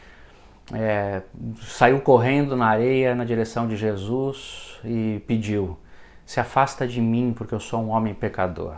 é, 0.72 1.22
saiu 1.62 2.00
correndo 2.00 2.56
na 2.56 2.66
areia 2.66 3.14
na 3.14 3.24
direção 3.24 3.66
de 3.66 3.76
Jesus 3.76 4.78
e 4.84 5.22
pediu: 5.26 5.78
Se 6.24 6.40
afasta 6.40 6.86
de 6.86 7.00
mim, 7.00 7.34
porque 7.36 7.54
eu 7.54 7.60
sou 7.60 7.82
um 7.82 7.88
homem 7.88 8.14
pecador. 8.14 8.76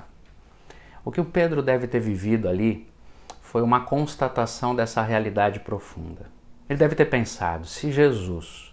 O 1.05 1.11
que 1.11 1.21
o 1.21 1.25
Pedro 1.25 1.63
deve 1.63 1.87
ter 1.87 2.01
vivido 2.01 2.49
ali 2.49 2.89
foi 3.41 3.63
uma 3.63 3.81
constatação 3.81 4.75
dessa 4.77 5.03
realidade 5.03 5.59
profunda. 5.61 6.40
Ele 6.71 6.79
deve 6.79 6.95
ter 6.95 7.07
pensado: 7.07 7.67
se 7.67 7.91
Jesus 7.91 8.73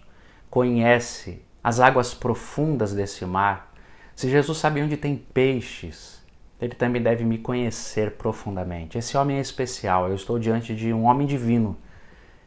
conhece 0.52 1.42
as 1.64 1.80
águas 1.80 2.14
profundas 2.14 2.94
desse 2.94 3.26
mar, 3.26 3.74
se 4.16 4.30
Jesus 4.30 4.60
sabe 4.60 4.84
onde 4.84 4.96
tem 4.96 5.18
peixes, 5.18 6.24
ele 6.62 6.76
também 6.76 7.02
deve 7.02 7.26
me 7.26 7.40
conhecer 7.40 8.12
profundamente. 8.12 9.00
Esse 9.00 9.18
homem 9.18 9.38
é 9.38 9.42
especial, 9.42 10.08
eu 10.08 10.16
estou 10.16 10.38
diante 10.38 10.76
de 10.76 10.94
um 10.94 11.06
homem 11.06 11.26
divino. 11.26 11.76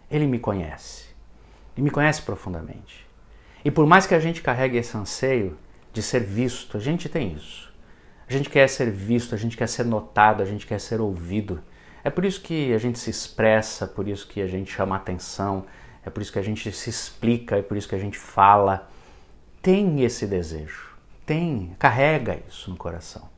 Ele 0.09 0.27
me 0.27 0.39
conhece. 0.39 1.07
Ele 1.77 1.85
me 1.85 1.91
conhece 1.91 2.23
profundamente. 2.23 3.05
E 3.65 3.73
por 3.73 3.87
mais 3.87 4.07
que 4.07 4.15
a 4.15 4.21
gente 4.21 4.43
carregue 4.43 4.79
esse 4.79 4.97
anseio 4.97 5.59
de 5.93 6.01
ser 6.01 6.21
visto, 6.21 6.77
a 6.77 6.81
gente 6.81 7.09
tem 7.09 7.33
isso. 7.33 7.73
A 8.29 8.33
gente 8.33 8.49
quer 8.49 8.69
ser 8.69 8.91
visto, 8.91 9.35
a 9.35 9.39
gente 9.39 9.57
quer 9.57 9.69
ser 9.69 9.85
notado, 9.85 10.43
a 10.43 10.47
gente 10.47 10.65
quer 10.65 10.81
ser 10.81 11.01
ouvido. 11.01 11.61
É 12.03 12.11
por 12.11 12.25
isso 12.25 12.41
que 12.41 12.73
a 12.73 12.79
gente 12.79 12.99
se 12.99 13.11
expressa, 13.11 13.87
por 13.87 14.09
isso 14.09 14.27
que 14.27 14.41
a 14.41 14.47
gente 14.47 14.73
chama 14.73 14.97
atenção, 14.97 15.67
é 16.05 16.09
por 16.11 16.23
isso 16.23 16.33
que 16.33 16.39
a 16.39 16.43
gente 16.43 16.73
se 16.73 16.89
explica, 16.89 17.57
é 17.57 17.63
por 17.63 17.77
isso 17.77 17.89
que 17.89 17.95
a 17.95 17.99
gente 17.99 18.19
fala. 18.19 18.89
Tem 19.61 20.03
esse 20.03 20.27
desejo, 20.27 20.97
tem, 21.27 21.77
carrega 21.79 22.41
isso 22.49 22.71
no 22.71 22.77
coração. 22.77 23.29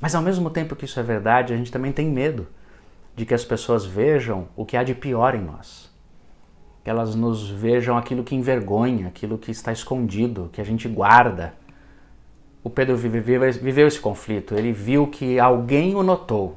Mas 0.00 0.14
ao 0.14 0.22
mesmo 0.22 0.50
tempo 0.50 0.76
que 0.76 0.84
isso 0.84 1.00
é 1.00 1.02
verdade, 1.02 1.52
a 1.52 1.56
gente 1.56 1.72
também 1.72 1.90
tem 1.90 2.08
medo 2.08 2.46
de 3.16 3.24
que 3.24 3.34
as 3.34 3.44
pessoas 3.44 3.84
vejam 3.84 4.48
o 4.54 4.64
que 4.64 4.76
há 4.76 4.84
de 4.84 4.94
pior 4.94 5.34
em 5.34 5.40
nós. 5.40 5.90
Que 6.84 6.90
elas 6.90 7.14
nos 7.14 7.48
vejam 7.48 7.96
aquilo 7.96 8.22
que 8.22 8.34
envergonha, 8.34 9.08
aquilo 9.08 9.38
que 9.38 9.50
está 9.50 9.72
escondido, 9.72 10.50
que 10.52 10.60
a 10.60 10.64
gente 10.64 10.86
guarda. 10.86 11.54
O 12.62 12.70
Pedro 12.70 12.96
viveu, 12.96 13.42
esse 13.44 14.00
conflito, 14.00 14.54
ele 14.54 14.70
viu 14.70 15.06
que 15.06 15.40
alguém 15.40 15.94
o 15.94 16.02
notou, 16.02 16.56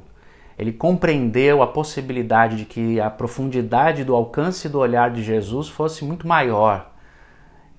ele 0.60 0.72
compreendeu 0.72 1.62
a 1.62 1.66
possibilidade 1.66 2.54
de 2.54 2.64
que 2.66 3.00
a 3.00 3.08
profundidade 3.08 4.04
do 4.04 4.14
alcance 4.14 4.68
do 4.68 4.78
olhar 4.78 5.10
de 5.10 5.22
Jesus 5.22 5.70
fosse 5.70 6.04
muito 6.04 6.28
maior. 6.28 6.92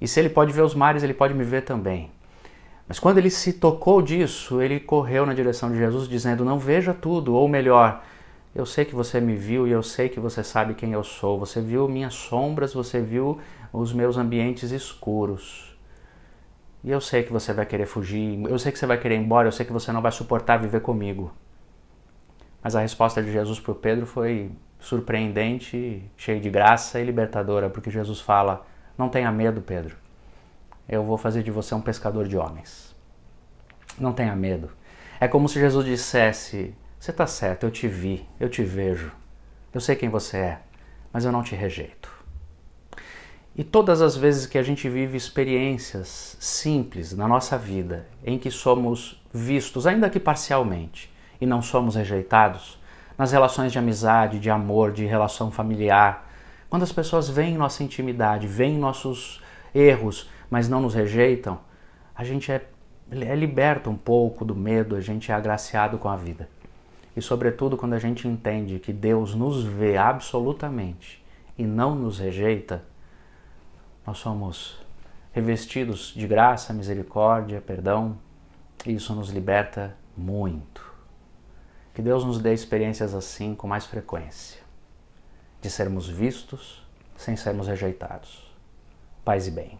E 0.01 0.07
se 0.07 0.19
ele 0.19 0.29
pode 0.29 0.51
ver 0.51 0.63
os 0.63 0.73
mares, 0.73 1.03
ele 1.03 1.13
pode 1.13 1.31
me 1.35 1.43
ver 1.43 1.61
também. 1.61 2.09
Mas 2.87 2.97
quando 2.97 3.19
ele 3.19 3.29
se 3.29 3.53
tocou 3.53 4.01
disso, 4.01 4.63
ele 4.63 4.79
correu 4.79 5.27
na 5.27 5.33
direção 5.35 5.71
de 5.71 5.77
Jesus, 5.77 6.09
dizendo: 6.09 6.43
Não 6.43 6.57
veja 6.57 6.91
tudo, 6.91 7.35
ou 7.35 7.47
melhor, 7.47 8.03
eu 8.55 8.65
sei 8.65 8.83
que 8.83 8.95
você 8.95 9.21
me 9.21 9.35
viu 9.35 9.67
e 9.67 9.71
eu 9.71 9.83
sei 9.83 10.09
que 10.09 10.19
você 10.19 10.43
sabe 10.43 10.73
quem 10.73 10.91
eu 10.93 11.03
sou. 11.03 11.37
Você 11.37 11.61
viu 11.61 11.87
minhas 11.87 12.15
sombras, 12.15 12.73
você 12.73 12.99
viu 12.99 13.37
os 13.71 13.93
meus 13.93 14.17
ambientes 14.17 14.71
escuros. 14.71 15.77
E 16.83 16.89
eu 16.89 16.99
sei 16.99 17.21
que 17.21 17.31
você 17.31 17.53
vai 17.53 17.67
querer 17.67 17.85
fugir, 17.85 18.43
eu 18.49 18.57
sei 18.57 18.71
que 18.71 18.79
você 18.79 18.87
vai 18.87 18.97
querer 18.97 19.17
ir 19.17 19.19
embora, 19.19 19.47
eu 19.47 19.51
sei 19.51 19.67
que 19.67 19.71
você 19.71 19.91
não 19.91 20.01
vai 20.01 20.11
suportar 20.11 20.57
viver 20.57 20.81
comigo. 20.81 21.31
Mas 22.63 22.75
a 22.75 22.81
resposta 22.81 23.21
de 23.21 23.31
Jesus 23.31 23.59
para 23.59 23.73
Pedro 23.73 24.05
foi 24.05 24.51
surpreendente, 24.79 26.03
cheia 26.17 26.39
de 26.39 26.49
graça 26.49 26.99
e 26.99 27.03
libertadora, 27.03 27.69
porque 27.69 27.89
Jesus 27.89 28.19
fala: 28.19 28.65
Não 28.97 29.09
tenha 29.09 29.31
medo, 29.31 29.61
Pedro. 29.61 29.95
Eu 30.87 31.03
vou 31.03 31.17
fazer 31.17 31.43
de 31.43 31.51
você 31.51 31.73
um 31.73 31.81
pescador 31.81 32.27
de 32.27 32.37
homens. 32.37 32.95
Não 33.99 34.13
tenha 34.13 34.35
medo. 34.35 34.69
É 35.19 35.27
como 35.27 35.47
se 35.47 35.59
Jesus 35.59 35.85
dissesse: 35.85 36.75
Você 36.99 37.11
está 37.11 37.27
certo, 37.27 37.65
eu 37.65 37.71
te 37.71 37.87
vi, 37.87 38.27
eu 38.39 38.49
te 38.49 38.63
vejo, 38.63 39.11
eu 39.73 39.79
sei 39.79 39.95
quem 39.95 40.09
você 40.09 40.37
é, 40.37 40.59
mas 41.13 41.25
eu 41.25 41.31
não 41.31 41.43
te 41.43 41.55
rejeito. 41.55 42.11
E 43.55 43.63
todas 43.63 44.01
as 44.01 44.15
vezes 44.15 44.45
que 44.45 44.57
a 44.57 44.63
gente 44.63 44.87
vive 44.87 45.17
experiências 45.17 46.37
simples 46.39 47.13
na 47.13 47.27
nossa 47.27 47.57
vida, 47.57 48.07
em 48.23 48.39
que 48.39 48.49
somos 48.49 49.21
vistos, 49.33 49.85
ainda 49.85 50.09
que 50.09 50.19
parcialmente, 50.19 51.10
e 51.41 51.45
não 51.45 51.61
somos 51.61 51.95
rejeitados, 51.95 52.79
nas 53.17 53.31
relações 53.31 53.71
de 53.71 53.79
amizade, 53.79 54.39
de 54.39 54.49
amor, 54.49 54.91
de 54.91 55.05
relação 55.05 55.51
familiar, 55.51 56.29
quando 56.69 56.83
as 56.83 56.91
pessoas 56.93 57.27
veem 57.27 57.57
nossa 57.57 57.83
intimidade, 57.83 58.47
veem 58.47 58.77
nossos 58.77 59.41
erros, 59.75 60.29
mas 60.49 60.69
não 60.69 60.79
nos 60.79 60.93
rejeitam, 60.93 61.59
a 62.15 62.23
gente 62.23 62.51
é, 62.51 62.65
é 63.11 63.35
liberto 63.35 63.89
um 63.89 63.97
pouco 63.97 64.45
do 64.45 64.55
medo, 64.55 64.95
a 64.95 65.01
gente 65.01 65.31
é 65.31 65.35
agraciado 65.35 65.97
com 65.97 66.07
a 66.07 66.15
vida. 66.15 66.47
E, 67.15 67.21
sobretudo, 67.21 67.75
quando 67.75 67.93
a 67.93 67.99
gente 67.99 68.27
entende 68.27 68.79
que 68.79 68.93
Deus 68.93 69.35
nos 69.35 69.63
vê 69.63 69.97
absolutamente 69.97 71.21
e 71.57 71.65
não 71.65 71.93
nos 71.93 72.19
rejeita, 72.19 72.83
nós 74.07 74.17
somos 74.17 74.79
revestidos 75.33 76.13
de 76.15 76.25
graça, 76.25 76.73
misericórdia, 76.73 77.59
perdão, 77.59 78.17
e 78.85 78.93
isso 78.93 79.13
nos 79.13 79.29
liberta 79.29 79.95
muito. 80.15 80.90
Que 81.93 82.01
Deus 82.01 82.23
nos 82.23 82.39
dê 82.39 82.53
experiências 82.53 83.13
assim 83.13 83.53
com 83.53 83.67
mais 83.67 83.85
frequência, 83.85 84.61
de 85.61 85.69
sermos 85.69 86.07
vistos 86.07 86.85
sem 87.17 87.35
sermos 87.35 87.67
rejeitados. 87.67 88.49
Paz 89.23 89.47
e 89.47 89.51
bem. 89.51 89.77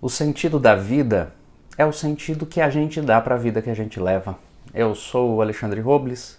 O 0.00 0.10
sentido 0.10 0.60
da 0.60 0.76
vida 0.76 1.32
é 1.78 1.84
o 1.86 1.92
sentido 1.92 2.44
que 2.44 2.60
a 2.60 2.68
gente 2.68 3.00
dá 3.00 3.20
para 3.22 3.36
a 3.36 3.38
vida 3.38 3.62
que 3.62 3.70
a 3.70 3.74
gente 3.74 3.98
leva. 3.98 4.38
Eu 4.74 4.94
sou 4.94 5.36
o 5.36 5.40
Alexandre 5.40 5.80
Robles 5.80 6.38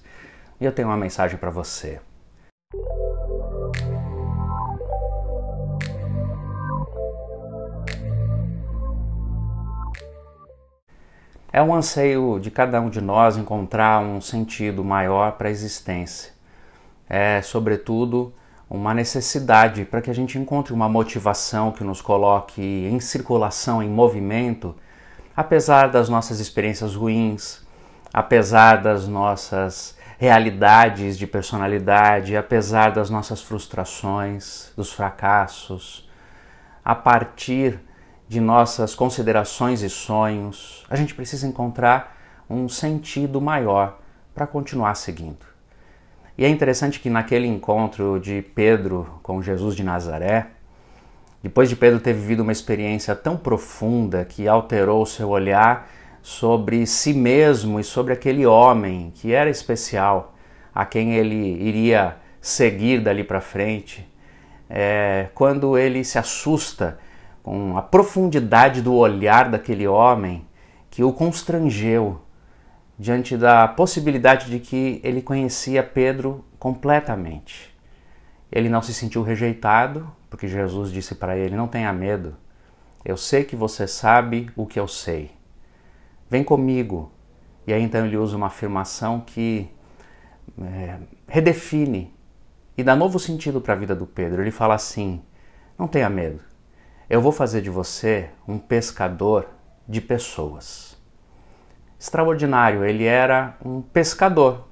e 0.62 0.66
eu 0.66 0.72
tenho 0.72 0.88
uma 0.88 0.98
mensagem 0.98 1.38
para 1.38 1.50
você. 1.50 2.00
É 11.56 11.64
um 11.64 11.74
anseio 11.74 12.38
de 12.38 12.52
cada 12.52 12.82
um 12.82 12.90
de 12.90 13.00
nós 13.00 13.38
encontrar 13.38 14.02
um 14.02 14.20
sentido 14.20 14.84
maior 14.84 15.38
para 15.38 15.48
a 15.48 15.52
existência. 15.52 16.34
É, 17.10 17.42
sobretudo, 17.42 18.34
uma 18.70 18.94
necessidade 18.94 19.86
para 19.86 20.02
que 20.02 20.12
a 20.12 20.14
gente 20.14 20.38
encontre 20.38 20.74
uma 20.74 20.90
motivação 20.90 21.72
que 21.72 21.82
nos 21.82 22.02
coloque 22.02 22.62
em 22.62 23.00
circulação, 23.00 23.82
em 23.82 23.88
movimento, 23.88 24.76
apesar 25.34 25.88
das 25.88 26.10
nossas 26.10 26.42
experiências 26.42 26.94
ruins, 26.94 27.66
apesar 28.14 28.82
das 28.82 29.08
nossas 29.08 29.98
realidades 30.20 31.18
de 31.18 31.26
personalidade, 31.26 32.36
apesar 32.36 32.92
das 32.92 33.10
nossas 33.10 33.42
frustrações, 33.42 34.74
dos 34.76 34.92
fracassos, 34.92 36.06
a 36.84 36.94
partir 36.94 37.80
de 38.28 38.42
nossas 38.42 38.96
considerações 38.96 39.82
e 39.82 39.90
sonhos, 39.90 40.84
a 40.90 40.96
gente 40.96 41.14
precisa 41.14 41.48
encontrar 41.48 42.18
um 42.50 42.68
sentido 42.68 43.40
maior 43.40 44.00
para 44.34 44.48
continuar 44.48 44.96
seguindo. 44.96 45.46
E 46.38 46.44
é 46.44 46.50
interessante 46.50 47.00
que 47.00 47.10
naquele 47.10 47.48
encontro 47.48 48.20
de 48.20 48.42
Pedro 48.42 49.20
com 49.24 49.42
Jesus 49.42 49.76
de 49.76 49.84
Nazaré, 49.84 50.48
depois 51.42 51.70
de 51.70 51.76
Pedro 51.76 52.00
ter 52.00 52.14
vivido 52.14 52.42
uma 52.42 52.52
experiência 52.52 53.16
tão 53.16 53.38
profunda 53.38 54.26
que 54.26 54.48
alterou 54.48 55.06
seu 55.06 55.30
olhar 55.30 55.88
sobre 56.22 56.88
si 56.88 57.14
mesmo 57.14 57.80
e 57.80 57.84
sobre 57.84 58.12
aquele 58.12 58.46
homem 58.46 59.12
que 59.16 59.32
era 59.32 59.50
especial, 59.50 60.36
a 60.74 60.84
quem 60.84 61.14
ele 61.14 61.36
iria 61.64 62.18
seguir 62.42 63.00
dali 63.00 63.24
para 63.24 63.40
frente, 63.40 64.06
é, 64.70 65.30
quando 65.36 65.78
ele 65.78 66.04
se 66.04 66.18
assusta 66.18 66.98
com 67.46 67.78
a 67.78 67.82
profundidade 67.84 68.82
do 68.82 68.96
olhar 68.96 69.52
daquele 69.52 69.88
homem 69.88 70.48
que 70.90 71.04
o 71.04 71.14
constrangeu 71.14 72.20
diante 72.98 73.38
da 73.38 73.68
possibilidade 73.68 74.50
de 74.50 74.60
que 74.60 75.00
ele 75.04 75.22
conhecia 75.22 75.84
Pedro 75.84 76.44
completamente. 76.58 77.72
Ele 78.52 78.68
não 78.68 78.82
se 78.82 78.96
sentiu 78.96 79.22
rejeitado, 79.22 80.12
porque 80.28 80.48
Jesus 80.48 80.92
disse 80.92 81.14
para 81.14 81.38
ele: 81.38 81.56
Não 81.56 81.68
tenha 81.68 81.94
medo, 81.94 82.36
eu 83.06 83.16
sei 83.16 83.44
que 83.44 83.56
você 83.56 83.86
sabe 83.86 84.50
o 84.56 84.66
que 84.66 84.80
eu 84.80 84.88
sei. 84.88 85.30
Vem 86.28 86.44
comigo. 86.44 87.12
E 87.68 87.74
aí 87.74 87.84
então 87.84 88.08
ele 88.08 88.18
usa 88.18 88.36
uma 88.36 88.48
afirmação 88.48 89.20
que 89.20 89.70
é, 90.60 90.98
redefine 91.28 92.12
e 92.76 92.84
dá 92.84 92.96
novo 92.96 93.20
sentido 93.20 93.62
para 93.62 93.76
a 93.76 93.78
vida 93.78 93.94
do 93.94 94.08
Pedro. 94.08 94.42
Ele 94.42 94.50
fala 94.50 94.74
assim: 94.74 95.22
Não 95.78 95.88
tenha 95.88 96.10
medo 96.10 96.55
eu 97.10 97.22
vou 97.22 97.32
fazer 97.32 97.62
de 97.62 97.70
você 97.70 98.30
um 98.48 98.58
pescador 98.58 99.48
de 99.88 100.02
pessoas. 100.02 100.98
Extraordinário, 102.00 102.84
ele 102.84 103.06
era 103.06 103.56
um 103.64 103.82
pescador, 103.82 104.68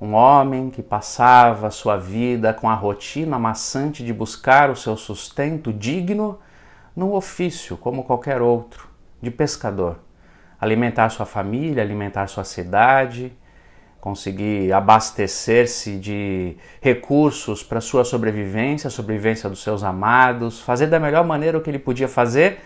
um 0.00 0.14
homem 0.14 0.70
que 0.70 0.82
passava 0.82 1.70
sua 1.70 1.96
vida 1.96 2.52
com 2.52 2.68
a 2.68 2.74
rotina 2.74 3.38
maçante 3.38 4.04
de 4.04 4.12
buscar 4.12 4.70
o 4.70 4.76
seu 4.76 4.96
sustento 4.96 5.72
digno 5.72 6.38
num 6.94 7.12
ofício 7.12 7.76
como 7.76 8.04
qualquer 8.04 8.42
outro, 8.42 8.88
de 9.22 9.30
pescador. 9.30 10.00
Alimentar 10.60 11.08
sua 11.10 11.26
família, 11.26 11.82
alimentar 11.82 12.26
sua 12.26 12.42
cidade, 12.42 13.36
conseguir 14.00 14.72
abastecer-se 14.72 15.98
de 15.98 16.56
recursos 16.80 17.62
para 17.62 17.80
sua 17.80 18.04
sobrevivência, 18.04 18.88
a 18.88 18.90
sobrevivência 18.90 19.50
dos 19.50 19.62
seus 19.62 19.82
amados, 19.82 20.60
fazer 20.60 20.86
da 20.86 21.00
melhor 21.00 21.24
maneira 21.24 21.58
o 21.58 21.60
que 21.60 21.70
ele 21.70 21.78
podia 21.78 22.08
fazer 22.08 22.60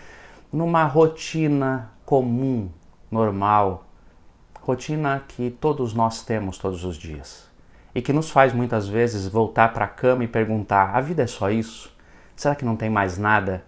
numa 0.51 0.83
rotina 0.83 1.91
comum, 2.05 2.69
normal, 3.09 3.85
rotina 4.61 5.23
que 5.27 5.49
todos 5.49 5.93
nós 5.93 6.23
temos 6.23 6.57
todos 6.57 6.85
os 6.85 6.95
dias 6.95 7.51
e 7.95 8.01
que 8.01 8.13
nos 8.13 8.29
faz 8.29 8.53
muitas 8.53 8.87
vezes 8.87 9.27
voltar 9.27 9.73
para 9.73 9.85
a 9.85 9.87
cama 9.89 10.23
e 10.23 10.27
perguntar: 10.27 10.95
a 10.95 11.01
vida 11.01 11.23
é 11.23 11.27
só 11.27 11.49
isso? 11.49 11.91
Será 12.35 12.55
que 12.55 12.65
não 12.65 12.75
tem 12.75 12.89
mais 12.89 13.17
nada? 13.17 13.63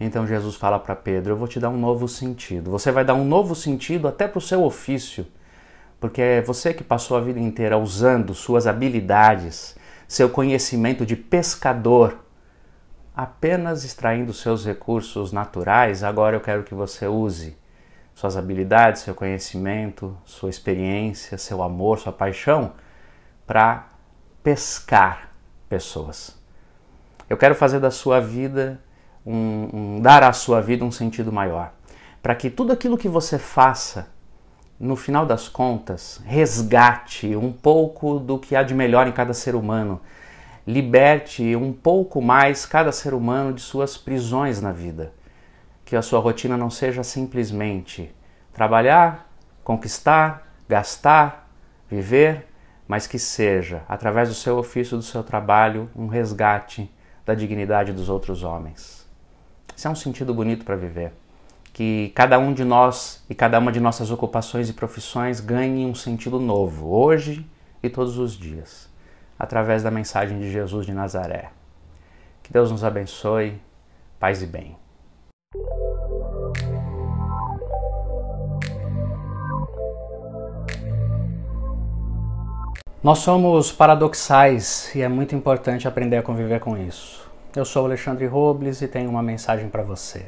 Então 0.00 0.26
Jesus 0.26 0.56
fala 0.56 0.78
para 0.78 0.96
Pedro: 0.96 1.32
eu 1.32 1.36
vou 1.36 1.46
te 1.48 1.60
dar 1.60 1.68
um 1.68 1.78
novo 1.78 2.08
sentido. 2.08 2.70
Você 2.70 2.90
vai 2.90 3.04
dar 3.04 3.14
um 3.14 3.24
novo 3.24 3.54
sentido 3.54 4.08
até 4.08 4.26
para 4.26 4.38
o 4.38 4.42
seu 4.42 4.62
ofício 4.64 5.26
porque 6.00 6.22
é 6.22 6.42
você 6.42 6.72
que 6.72 6.84
passou 6.84 7.16
a 7.16 7.20
vida 7.20 7.40
inteira 7.40 7.76
usando 7.76 8.34
suas 8.34 8.66
habilidades, 8.66 9.76
seu 10.06 10.30
conhecimento 10.30 11.04
de 11.04 11.16
pescador, 11.16 12.24
apenas 13.14 13.84
extraindo 13.84 14.32
seus 14.32 14.64
recursos 14.64 15.32
naturais, 15.32 16.04
agora 16.04 16.36
eu 16.36 16.40
quero 16.40 16.62
que 16.62 16.74
você 16.74 17.06
use 17.06 17.56
suas 18.14 18.36
habilidades, 18.36 19.02
seu 19.02 19.14
conhecimento, 19.14 20.16
sua 20.24 20.50
experiência, 20.50 21.36
seu 21.38 21.62
amor, 21.62 21.98
sua 21.98 22.12
paixão 22.12 22.72
para 23.46 23.88
pescar 24.42 25.30
pessoas. 25.68 26.36
Eu 27.28 27.36
quero 27.36 27.54
fazer 27.54 27.80
da 27.80 27.90
sua 27.90 28.20
vida 28.20 28.80
um, 29.24 29.68
um 29.72 30.00
dar 30.00 30.22
à 30.22 30.32
sua 30.32 30.60
vida 30.60 30.84
um 30.84 30.90
sentido 30.90 31.32
maior, 31.32 31.72
para 32.22 32.34
que 32.34 32.48
tudo 32.50 32.72
aquilo 32.72 32.96
que 32.96 33.08
você 33.08 33.38
faça 33.38 34.08
no 34.78 34.94
final 34.94 35.26
das 35.26 35.48
contas, 35.48 36.20
resgate 36.24 37.34
um 37.34 37.52
pouco 37.52 38.18
do 38.20 38.38
que 38.38 38.54
há 38.54 38.62
de 38.62 38.74
melhor 38.74 39.08
em 39.08 39.12
cada 39.12 39.34
ser 39.34 39.54
humano. 39.56 40.00
Liberte 40.64 41.56
um 41.56 41.72
pouco 41.72 42.22
mais 42.22 42.64
cada 42.64 42.92
ser 42.92 43.12
humano 43.12 43.52
de 43.52 43.60
suas 43.60 43.96
prisões 43.96 44.60
na 44.60 44.70
vida. 44.70 45.12
Que 45.84 45.96
a 45.96 46.02
sua 46.02 46.20
rotina 46.20 46.56
não 46.56 46.70
seja 46.70 47.02
simplesmente 47.02 48.14
trabalhar, 48.52 49.28
conquistar, 49.64 50.46
gastar, 50.68 51.50
viver, 51.90 52.46
mas 52.86 53.06
que 53.06 53.18
seja, 53.18 53.82
através 53.88 54.28
do 54.28 54.34
seu 54.34 54.58
ofício, 54.58 54.96
do 54.96 55.02
seu 55.02 55.24
trabalho, 55.24 55.90
um 55.96 56.06
resgate 56.06 56.90
da 57.26 57.34
dignidade 57.34 57.92
dos 57.92 58.08
outros 58.08 58.44
homens. 58.44 59.06
Isso 59.74 59.88
é 59.88 59.90
um 59.90 59.96
sentido 59.96 60.32
bonito 60.32 60.64
para 60.64 60.76
viver 60.76 61.12
que 61.78 62.10
cada 62.12 62.40
um 62.40 62.52
de 62.52 62.64
nós 62.64 63.24
e 63.30 63.36
cada 63.36 63.56
uma 63.56 63.70
de 63.70 63.78
nossas 63.78 64.10
ocupações 64.10 64.68
e 64.68 64.72
profissões 64.72 65.38
ganhe 65.38 65.86
um 65.86 65.94
sentido 65.94 66.40
novo, 66.40 66.92
hoje 66.92 67.48
e 67.80 67.88
todos 67.88 68.18
os 68.18 68.32
dias, 68.32 68.88
através 69.38 69.84
da 69.84 69.88
mensagem 69.88 70.40
de 70.40 70.50
Jesus 70.50 70.84
de 70.84 70.92
Nazaré. 70.92 71.52
Que 72.42 72.52
Deus 72.52 72.72
nos 72.72 72.82
abençoe, 72.82 73.60
paz 74.18 74.42
e 74.42 74.46
bem. 74.46 74.76
Nós 83.00 83.18
somos 83.18 83.70
paradoxais 83.70 84.92
e 84.96 85.00
é 85.00 85.08
muito 85.08 85.32
importante 85.32 85.86
aprender 85.86 86.16
a 86.16 86.22
conviver 86.24 86.58
com 86.58 86.76
isso. 86.76 87.30
Eu 87.54 87.64
sou 87.64 87.84
Alexandre 87.84 88.26
Robles 88.26 88.82
e 88.82 88.88
tenho 88.88 89.08
uma 89.08 89.22
mensagem 89.22 89.68
para 89.68 89.84
você. 89.84 90.26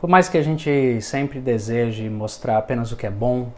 Por 0.00 0.08
mais 0.08 0.30
que 0.30 0.38
a 0.38 0.42
gente 0.42 1.02
sempre 1.02 1.40
deseje 1.40 2.08
mostrar 2.08 2.56
apenas 2.56 2.90
o 2.90 2.96
que 2.96 3.06
é 3.06 3.10
bom 3.10 3.50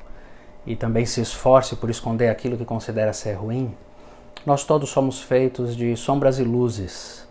e 0.67 0.75
também 0.75 1.07
se 1.07 1.21
esforce 1.21 1.77
por 1.77 1.89
esconder 1.89 2.29
aquilo 2.29 2.57
que 2.57 2.65
considera 2.65 3.13
ser 3.13 3.35
ruim, 3.35 3.73
nós 4.45 4.65
todos 4.65 4.91
somos 4.91 5.23
feitos 5.23 5.77
de 5.77 5.97
sombras 5.97 6.41
e 6.41 6.43
luzes. 6.43 7.29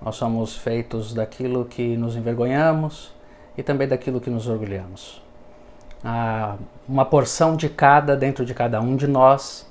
Nós 0.00 0.16
somos 0.16 0.56
feitos 0.56 1.12
daquilo 1.12 1.66
que 1.66 1.94
nos 1.98 2.16
envergonhamos 2.16 3.14
e 3.54 3.62
também 3.62 3.86
daquilo 3.86 4.18
que 4.18 4.30
nos 4.30 4.48
orgulhamos. 4.48 5.22
Há 6.02 6.56
uma 6.88 7.04
porção 7.04 7.56
de 7.56 7.68
cada 7.68 8.16
dentro 8.16 8.46
de 8.46 8.54
cada 8.54 8.80
um 8.80 8.96
de 8.96 9.06
nós 9.06 9.70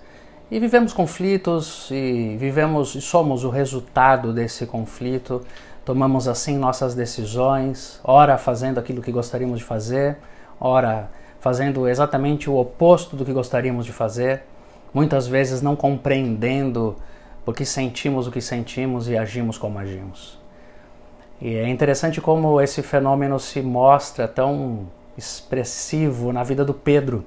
e 0.51 0.59
vivemos 0.59 0.93
conflitos 0.93 1.89
e 1.89 2.37
vivemos 2.37 2.93
e 2.93 3.01
somos 3.01 3.43
o 3.43 3.49
resultado 3.49 4.31
desse 4.31 4.67
conflito 4.67 5.41
tomamos 5.85 6.27
assim 6.27 6.57
nossas 6.57 6.95
decisões, 6.95 7.99
ora 8.03 8.37
fazendo 8.37 8.79
aquilo 8.79 9.01
que 9.01 9.11
gostaríamos 9.11 9.59
de 9.59 9.65
fazer, 9.65 10.17
ora 10.59 11.09
fazendo 11.39 11.87
exatamente 11.87 12.49
o 12.49 12.57
oposto 12.57 13.15
do 13.15 13.25
que 13.25 13.33
gostaríamos 13.33 13.85
de 13.85 13.91
fazer, 13.91 14.43
muitas 14.93 15.27
vezes 15.27 15.61
não 15.61 15.75
compreendendo 15.75 16.95
porque 17.43 17.65
sentimos 17.65 18.27
o 18.27 18.31
que 18.31 18.39
sentimos 18.39 19.09
e 19.09 19.17
agimos 19.17 19.57
como 19.57 19.77
agimos. 19.77 20.39
E 21.41 21.55
é 21.55 21.67
interessante 21.67 22.21
como 22.21 22.61
esse 22.61 22.81
fenômeno 22.81 23.37
se 23.37 23.61
mostra 23.61 24.27
tão 24.27 24.87
expressivo 25.17 26.31
na 26.31 26.43
vida 26.43 26.63
do 26.63 26.73
Pedro. 26.73 27.25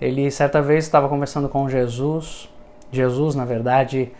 Ele 0.00 0.30
certa 0.30 0.60
vez 0.60 0.84
estava 0.84 1.08
conversando 1.08 1.48
com 1.48 1.68
Jesus. 1.68 2.48
Jesus, 2.90 3.36
na 3.36 3.44
verdade, 3.44 4.10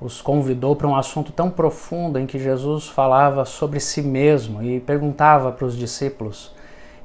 os 0.00 0.20
convidou 0.20 0.76
para 0.76 0.86
um 0.86 0.94
assunto 0.94 1.32
tão 1.32 1.50
profundo 1.50 2.18
em 2.18 2.26
que 2.26 2.38
Jesus 2.38 2.88
falava 2.88 3.44
sobre 3.44 3.80
si 3.80 4.02
mesmo 4.02 4.62
e 4.62 4.80
perguntava 4.80 5.50
para 5.52 5.66
os 5.66 5.76
discípulos 5.76 6.54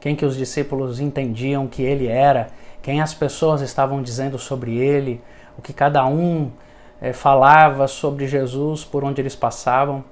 quem 0.02 0.16
que 0.16 0.26
os 0.26 0.36
discípulos 0.36 1.00
entendiam 1.00 1.68
que 1.68 1.84
ele 1.84 2.08
era, 2.08 2.48
quem 2.82 3.00
as 3.00 3.14
pessoas 3.14 3.62
estavam 3.62 4.02
dizendo 4.02 4.38
sobre 4.40 4.76
ele, 4.76 5.22
o 5.58 5.62
que 5.62 5.72
cada 5.72 6.04
um 6.08 6.52
é, 7.00 7.14
falava 7.14 7.88
sobre 7.88 8.28
Jesus 8.28 8.84
por 8.84 9.04
onde 9.04 9.22
eles 9.22 9.36
passavam. 9.36 10.04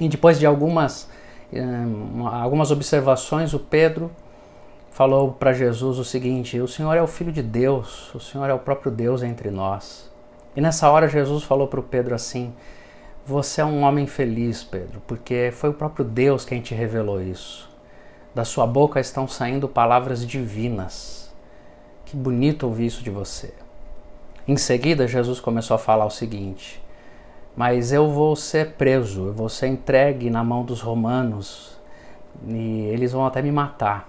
E 0.00 0.08
depois 0.08 0.38
de 0.38 0.46
algumas, 0.46 1.10
é, 1.52 1.60
algumas 2.40 2.70
observações, 2.70 3.52
o 3.52 3.58
Pedro 3.58 4.08
falou 4.92 5.32
para 5.32 5.52
Jesus 5.52 5.98
o 5.98 6.04
seguinte: 6.04 6.60
O 6.60 6.68
Senhor 6.68 6.94
é 6.94 7.02
o 7.02 7.08
Filho 7.08 7.32
de 7.32 7.42
Deus, 7.42 8.14
o 8.14 8.20
Senhor 8.20 8.48
é 8.48 8.54
o 8.54 8.58
próprio 8.60 8.92
Deus 8.92 9.24
entre 9.24 9.50
nós. 9.50 10.08
E 10.56 10.60
nessa 10.60 10.90
hora 10.90 11.08
Jesus 11.08 11.44
falou 11.44 11.68
para 11.68 11.80
o 11.80 11.82
Pedro 11.82 12.14
assim: 12.14 12.52
Você 13.24 13.60
é 13.60 13.64
um 13.64 13.82
homem 13.82 14.06
feliz, 14.06 14.64
Pedro, 14.64 15.02
porque 15.06 15.50
foi 15.52 15.70
o 15.70 15.74
próprio 15.74 16.04
Deus 16.04 16.44
quem 16.44 16.60
te 16.60 16.74
revelou 16.74 17.20
isso. 17.20 17.68
Da 18.34 18.44
sua 18.44 18.66
boca 18.66 19.00
estão 19.00 19.26
saindo 19.26 19.68
palavras 19.68 20.26
divinas. 20.26 21.34
Que 22.04 22.16
bonito 22.16 22.66
ouvir 22.66 22.86
isso 22.86 23.02
de 23.02 23.10
você. 23.10 23.52
Em 24.46 24.56
seguida, 24.56 25.06
Jesus 25.06 25.40
começou 25.40 25.74
a 25.74 25.78
falar 25.78 26.06
o 26.06 26.10
seguinte: 26.10 26.82
Mas 27.54 27.92
eu 27.92 28.10
vou 28.10 28.34
ser 28.34 28.72
preso, 28.72 29.26
eu 29.26 29.32
vou 29.32 29.48
ser 29.48 29.66
entregue 29.66 30.30
na 30.30 30.42
mão 30.42 30.64
dos 30.64 30.80
romanos 30.80 31.78
e 32.46 32.88
eles 32.92 33.12
vão 33.12 33.26
até 33.26 33.42
me 33.42 33.50
matar. 33.50 34.08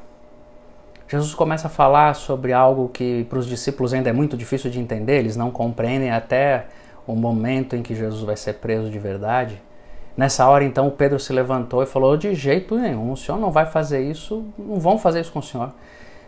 Jesus 1.10 1.34
começa 1.34 1.66
a 1.66 1.70
falar 1.72 2.14
sobre 2.14 2.54
algo 2.54 2.88
que 2.88 3.24
para 3.24 3.40
os 3.40 3.48
discípulos 3.48 3.96
ainda 3.96 4.12
é 4.12 4.14
muito 4.14 4.38
difícil 4.38 4.70
de 4.70 4.80
entender, 4.80 5.18
eles 5.18 5.36
não 5.36 5.50
compreendem 5.50 6.12
até 6.12 6.68
o 7.08 7.16
momento 7.16 7.76
em 7.76 7.82
que 7.82 7.96
Jesus 7.96 8.22
vai 8.22 8.38
ser 8.38 8.54
preso 8.54 8.92
de 8.92 9.00
verdade. 9.00 9.60
Nessa 10.16 10.48
hora, 10.48 10.64
então, 10.64 10.88
o 10.88 10.92
Pedro 10.92 11.20
se 11.20 11.34
levantou 11.34 11.82
e 11.82 11.88
falou: 11.88 12.16
De 12.16 12.36
jeito 12.36 12.78
nenhum, 12.78 13.12
o 13.12 13.18
senhor 13.18 13.40
não 13.40 13.50
vai 13.52 13.66
fazer 13.66 14.02
isso, 14.02 14.46
não 14.56 14.80
vão 14.80 15.00
fazer 15.00 15.22
isso 15.22 15.32
com 15.32 15.40
o 15.40 15.44
senhor. 15.44 15.72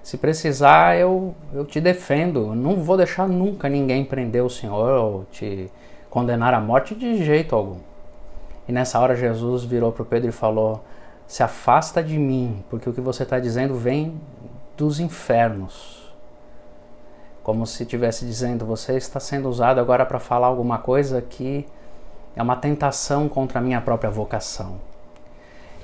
Se 0.02 0.17
precisar, 0.17 0.98
eu, 0.98 1.36
eu 1.54 1.63
te 1.63 1.80
defendo. 1.80 2.56
Não 2.56 2.78
vou 2.78 2.98
deixar 2.98 3.28
nunca 3.28 3.70
ninguém 3.70 4.04
prender 4.04 4.44
o 4.44 4.50
senhor 4.50 4.98
ou 4.98 5.26
te 5.32 5.70
condenar 6.10 6.56
à 6.56 6.60
morte 6.60 6.96
de 6.96 7.24
jeito 7.24 7.56
algum. 7.56 7.78
E 8.67 8.72
nessa 8.72 9.00
hora, 9.00 9.15
Jesus 9.15 9.63
virou 9.63 9.91
para 9.91 10.02
o 10.02 10.06
Pedro 10.06 10.30
e 10.30 10.32
falou: 10.32 10.84
Se 11.28 11.44
afasta 11.44 12.02
de 12.02 12.17
mim, 12.17 12.63
porque 12.67 12.89
o 12.89 12.94
que 12.94 13.02
você 13.02 13.22
está 13.22 13.38
dizendo 13.39 13.76
vem 13.76 14.20
dos 14.82 15.00
infernos. 15.00 16.12
Como 17.44 17.67
se 17.67 17.84
estivesse 17.84 18.26
dizendo, 18.26 18.65
você 18.65 18.98
está 18.98 19.20
sendo 19.20 19.48
usado 19.48 19.80
agora 19.80 20.04
para 20.08 20.20
falar 20.20 20.48
alguma 20.48 20.80
coisa 20.80 21.22
que 21.22 21.67
é 22.36 22.41
uma 22.41 22.56
tentação 22.56 23.30
contra 23.30 23.60
a 23.60 23.62
minha 23.62 23.80
própria 23.80 24.10
vocação. 24.10 24.82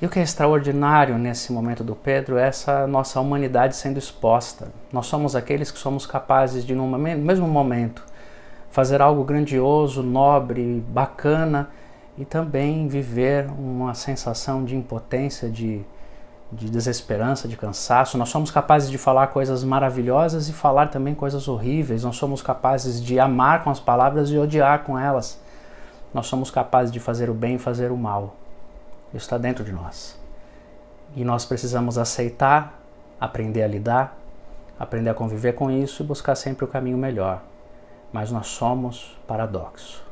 E 0.02 0.06
o 0.06 0.08
que 0.08 0.18
é 0.18 0.22
extraordinário 0.22 1.16
nesse 1.16 1.52
momento 1.52 1.84
do 1.84 1.94
Pedro 1.94 2.38
é 2.38 2.48
essa 2.48 2.88
nossa 2.88 3.20
humanidade 3.20 3.76
sendo 3.76 4.00
exposta. 4.00 4.66
Nós 4.92 5.06
somos 5.06 5.36
aqueles 5.36 5.70
que 5.70 5.78
somos 5.78 6.04
capazes 6.04 6.66
de, 6.66 6.74
no 6.74 6.88
mesmo 6.98 7.46
momento, 7.46 8.04
fazer 8.68 9.00
algo 9.00 9.22
grandioso, 9.22 10.02
nobre, 10.02 10.84
bacana 10.88 11.70
e 12.16 12.24
também 12.24 12.88
viver 12.88 13.46
uma 13.46 13.94
sensação 13.94 14.64
de 14.64 14.74
impotência, 14.74 15.48
de, 15.48 15.84
de 16.50 16.70
desesperança, 16.70 17.46
de 17.46 17.56
cansaço. 17.56 18.16
Nós 18.16 18.30
somos 18.30 18.50
capazes 18.50 18.90
de 18.90 18.96
falar 18.96 19.28
coisas 19.28 19.62
maravilhosas 19.62 20.48
e 20.48 20.52
falar 20.52 20.88
também 20.88 21.14
coisas 21.14 21.46
horríveis. 21.46 22.04
Nós 22.04 22.16
somos 22.16 22.40
capazes 22.40 23.02
de 23.02 23.20
amar 23.20 23.62
com 23.62 23.70
as 23.70 23.80
palavras 23.80 24.30
e 24.30 24.38
odiar 24.38 24.84
com 24.84 24.98
elas. 24.98 25.38
Nós 26.12 26.26
somos 26.26 26.50
capazes 26.50 26.90
de 26.90 26.98
fazer 26.98 27.28
o 27.28 27.34
bem 27.34 27.56
e 27.56 27.58
fazer 27.58 27.90
o 27.90 27.96
mal. 27.96 28.34
Isso 29.08 29.24
está 29.24 29.36
dentro 29.36 29.62
de 29.62 29.72
nós. 29.72 30.18
E 31.14 31.24
nós 31.24 31.44
precisamos 31.44 31.98
aceitar, 31.98 32.80
aprender 33.20 33.62
a 33.62 33.66
lidar, 33.66 34.16
aprender 34.78 35.10
a 35.10 35.14
conviver 35.14 35.52
com 35.54 35.70
isso 35.70 36.02
e 36.02 36.06
buscar 36.06 36.34
sempre 36.34 36.64
o 36.64 36.68
caminho 36.68 36.96
melhor. 36.96 37.42
Mas 38.12 38.30
nós 38.30 38.46
somos 38.46 39.18
paradoxo. 39.26 40.02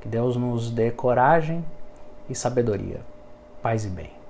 Que 0.00 0.08
Deus 0.08 0.36
nos 0.36 0.70
dê 0.70 0.90
coragem 0.90 1.64
e 2.28 2.34
sabedoria, 2.34 3.00
paz 3.62 3.84
e 3.84 3.88
bem. 3.88 4.23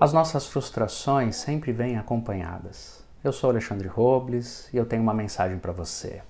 As 0.00 0.12
nossas 0.12 0.46
frustrações 0.46 1.34
sempre 1.34 1.72
vêm 1.72 1.98
acompanhadas. 1.98 3.04
Eu 3.22 3.32
sou 3.32 3.50
Alexandre 3.50 3.88
Robles 3.88 4.72
e 4.72 4.76
eu 4.76 4.86
tenho 4.86 5.02
uma 5.02 5.12
mensagem 5.12 5.58
para 5.58 5.72
você. 5.72 6.22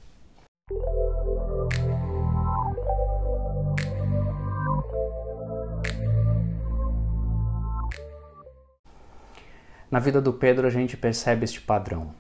Na 9.91 9.99
vida 9.99 10.21
do 10.21 10.33
Pedro 10.33 10.67
a 10.67 10.71
gente 10.71 10.97
percebe 10.97 11.45
este 11.45 11.61
padrão. 11.61 12.15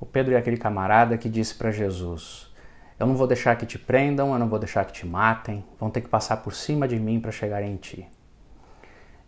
O 0.00 0.04
Pedro 0.04 0.34
é 0.34 0.36
aquele 0.36 0.56
camarada 0.56 1.16
que 1.16 1.28
disse 1.28 1.54
para 1.54 1.70
Jesus: 1.70 2.53
Eu 2.98 3.06
não 3.06 3.16
vou 3.16 3.26
deixar 3.26 3.56
que 3.56 3.66
te 3.66 3.78
prendam, 3.78 4.32
eu 4.32 4.38
não 4.38 4.48
vou 4.48 4.58
deixar 4.58 4.84
que 4.84 4.92
te 4.92 5.06
matem, 5.06 5.64
vão 5.78 5.90
ter 5.90 6.00
que 6.00 6.08
passar 6.08 6.38
por 6.38 6.54
cima 6.54 6.86
de 6.86 6.98
mim 6.98 7.20
para 7.20 7.32
chegar 7.32 7.62
em 7.62 7.76
ti. 7.76 8.08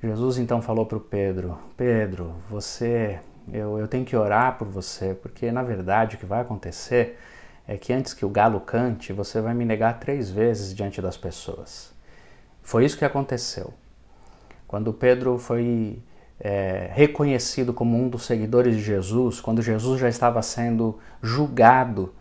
Jesus 0.03 0.39
então 0.39 0.63
falou 0.63 0.87
para 0.87 0.99
o 0.99 1.01
Pedro: 1.01 1.59
Pedro, 1.77 2.35
você 2.49 3.21
eu, 3.53 3.79
eu 3.79 3.87
tenho 3.87 4.05
que 4.05 4.17
orar 4.17 4.59
por 4.59 4.69
você, 4.69 5.15
porque 5.15 5.51
na 5.53 5.63
verdade 5.63 6.17
o 6.17 6.19
que 6.19 6.27
vai 6.27 6.41
acontecer 6.41 7.19
é 7.67 7.77
que 7.77 7.93
antes 7.93 8.15
que 8.15 8.25
o 8.25 8.29
galo 8.29 8.61
cante, 8.61 9.13
você 9.13 9.41
vai 9.41 9.55
me 9.55 9.65
negar 9.65 9.99
três 9.99 10.31
vezes 10.31 10.75
diante 10.75 11.01
das 11.01 11.17
pessoas. 11.17 11.93
Foi 12.63 12.85
isso 12.85 12.99
que 12.99 13.05
aconteceu. 13.05 13.73
Quando 14.67 14.93
Pedro 14.93 15.39
foi 15.39 16.01
é, 16.41 16.91
reconhecido 16.93 17.73
como 17.73 17.97
um 17.97 18.09
dos 18.09 18.25
seguidores 18.25 18.77
de 18.77 18.83
Jesus, 18.83 19.41
quando 19.41 19.63
Jesus 19.63 20.01
já 20.01 20.09
estava 20.09 20.43
sendo 20.43 20.99
julgado 21.23 22.13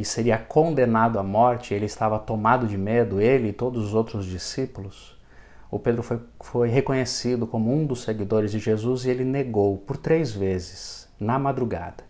e 0.00 0.04
seria 0.04 0.38
condenado 0.38 1.18
à 1.18 1.22
morte, 1.22 1.74
ele 1.74 1.86
estava 1.86 2.18
tomado 2.18 2.66
de 2.66 2.78
medo, 2.78 3.20
ele 3.20 3.48
e 3.48 3.52
todos 3.52 3.84
os 3.84 3.94
outros 3.94 4.24
discípulos 4.26 5.18
o 5.70 5.78
Pedro 5.78 6.02
foi, 6.02 6.18
foi 6.40 6.68
reconhecido 6.68 7.46
como 7.46 7.72
um 7.74 7.84
dos 7.84 8.02
seguidores 8.02 8.52
de 8.52 8.58
Jesus 8.58 9.04
e 9.04 9.10
ele 9.10 9.24
negou 9.24 9.76
por 9.78 9.96
três 9.96 10.32
vezes, 10.32 11.08
na 11.20 11.38
madrugada. 11.38 12.04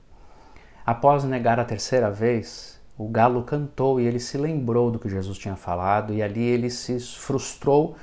Após 0.86 1.24
negar 1.24 1.58
a 1.58 1.64
terceira 1.64 2.10
vez, 2.10 2.80
o 2.96 3.08
galo 3.08 3.42
cantou 3.42 4.00
e 4.00 4.06
ele 4.06 4.20
se 4.20 4.38
lembrou 4.38 4.90
do 4.90 4.98
que 4.98 5.08
Jesus 5.08 5.36
tinha 5.36 5.56
falado 5.56 6.14
e 6.14 6.22
ali 6.22 6.42
ele 6.42 6.70
se 6.70 7.00
frustrou 7.00 7.96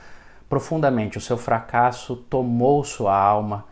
profundamente. 0.49 1.17
O 1.17 1.21
seu 1.21 1.37
fracasso 1.37 2.17
tomou 2.17 2.83
sua 2.83 3.17
alma 3.17 3.65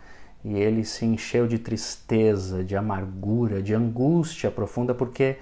e 0.43 0.53
ele 0.53 0.85
se 0.85 1.05
encheu 1.05 1.47
de 1.47 1.59
tristeza, 1.59 2.63
de 2.63 2.77
amargura, 2.77 3.61
de 3.61 3.73
angústia 3.73 4.49
profunda 4.49 4.93
porque 4.93 5.37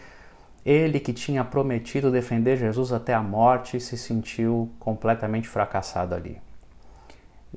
ele 0.66 1.00
que 1.00 1.12
tinha 1.12 1.44
prometido 1.44 2.12
defender 2.12 2.58
Jesus 2.58 2.94
até 2.94 3.14
a 3.14 3.22
morte 3.22 3.80
se 3.80 3.98
sentiu 3.98 4.70
completamente 4.80 5.48
fracassado 5.48 6.14
ali. 6.14 6.40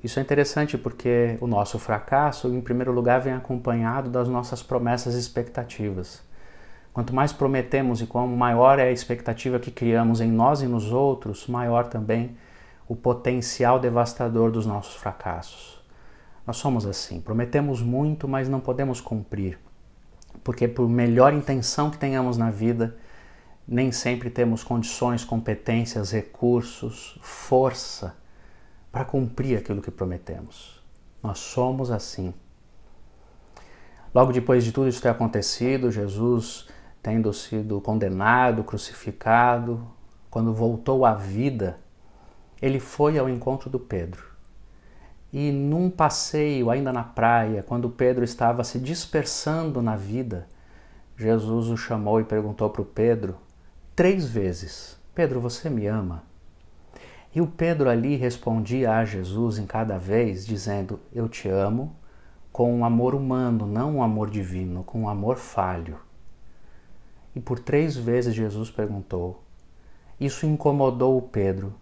Isso 0.03 0.19
é 0.19 0.23
interessante 0.23 0.77
porque 0.77 1.37
o 1.40 1.47
nosso 1.47 1.79
fracasso, 1.79 2.49
em 2.49 2.61
primeiro 2.61 2.93
lugar, 2.93 3.21
vem 3.21 3.35
acompanhado 3.35 4.11
das 4.11 4.29
nossas 4.29 4.62
promessas 4.62 5.14
e 5.14 5.19
expectativas. 5.19 6.23
Quanto 6.93 7.14
mais 7.14 7.33
prometemos 7.33 8.01
e 8.01 8.07
quanto 8.07 8.31
maior 8.31 8.79
é 8.79 8.85
a 8.85 8.93
expectativa 8.93 9.59
que 9.59 9.71
criamos 9.71 10.21
em 10.21 10.31
nós 10.31 10.62
e 10.62 10.67
nos 10.67 10.93
outros, 10.93 11.47
maior 11.47 11.87
também 11.87 12.37
o 12.88 12.97
potencial 12.97 13.79
devastador 13.79 14.51
dos 14.51 14.67
nossos 14.67 14.95
fracassos. 14.95 15.83
Nós 16.47 16.57
somos 16.57 16.87
assim, 16.87 17.21
prometemos 17.21 17.81
muito, 17.81 18.29
mas 18.29 18.49
não 18.49 18.61
podemos 18.61 19.01
cumprir 19.01 19.59
porque 20.44 20.68
por 20.68 20.88
melhor 20.88 21.33
intenção 21.33 21.90
que 21.90 21.98
tenhamos 21.98 22.37
na 22.37 22.50
vida, 22.50 22.96
nem 23.66 23.90
sempre 23.90 24.28
temos 24.30 24.62
condições, 24.62 25.24
competências, 25.24 26.12
recursos, 26.12 27.18
força 27.22 28.14
para 28.92 29.04
cumprir 29.04 29.59
aquilo 29.59 29.83
que 29.83 29.90
prometemos. 29.90 30.80
Nós 31.22 31.38
somos 31.38 31.90
assim. 31.90 32.35
Logo 34.14 34.33
depois 34.33 34.62
de 34.62 34.70
tudo 34.70 34.87
isso 34.87 35.02
ter 35.02 35.09
acontecido, 35.09 35.90
Jesus 35.90 36.68
tendo 37.04 37.30
sido 37.35 37.83
condenado, 37.83 38.64
crucificado, 38.64 39.87
quando 40.30 40.54
voltou 40.54 41.04
à 41.04 41.14
vida, 41.14 41.78
ele 42.62 42.80
foi 42.80 43.18
ao 43.18 43.28
encontro 43.28 43.68
do 43.68 43.78
Pedro. 43.78 44.34
E 45.35 45.51
num 45.51 45.90
passeio, 45.90 46.70
ainda 46.70 46.92
na 46.92 47.03
praia, 47.03 47.61
quando 47.61 47.90
Pedro 47.90 48.23
estava 48.23 48.62
se 48.62 48.79
dispersando 48.79 49.83
na 49.83 49.97
vida, 49.97 50.47
Jesus 51.16 51.66
o 51.66 51.77
chamou 51.77 52.20
e 52.20 52.25
perguntou 52.25 52.70
para 52.70 52.83
o 52.83 52.85
Pedro 52.85 53.35
três 53.97 54.29
vezes: 54.29 54.97
Pedro, 55.12 55.40
você 55.40 55.68
me 55.68 55.88
ama? 55.88 56.23
E 57.35 57.40
o 57.40 57.49
Pedro 57.49 57.90
ali 57.90 58.14
respondia 58.14 58.92
a 58.92 59.05
Jesus 59.05 59.59
em 59.59 59.66
cada 59.66 59.99
vez, 59.99 60.47
dizendo: 60.47 61.01
Eu 61.12 61.29
te 61.29 61.49
amo, 61.49 61.97
com 62.53 62.73
um 62.73 62.85
amor 62.85 63.12
humano, 63.12 63.66
não 63.66 63.97
um 63.97 64.03
amor 64.05 64.31
divino, 64.31 64.85
com 64.85 65.01
um 65.01 65.09
amor 65.09 65.37
falho. 65.37 65.99
E 67.35 67.40
por 67.40 67.59
três 67.59 67.97
vezes 67.97 68.37
Jesus 68.37 68.70
perguntou. 68.70 69.42
Isso 70.20 70.47
incomodou 70.47 71.18
o 71.18 71.23
Pedro, 71.23 71.75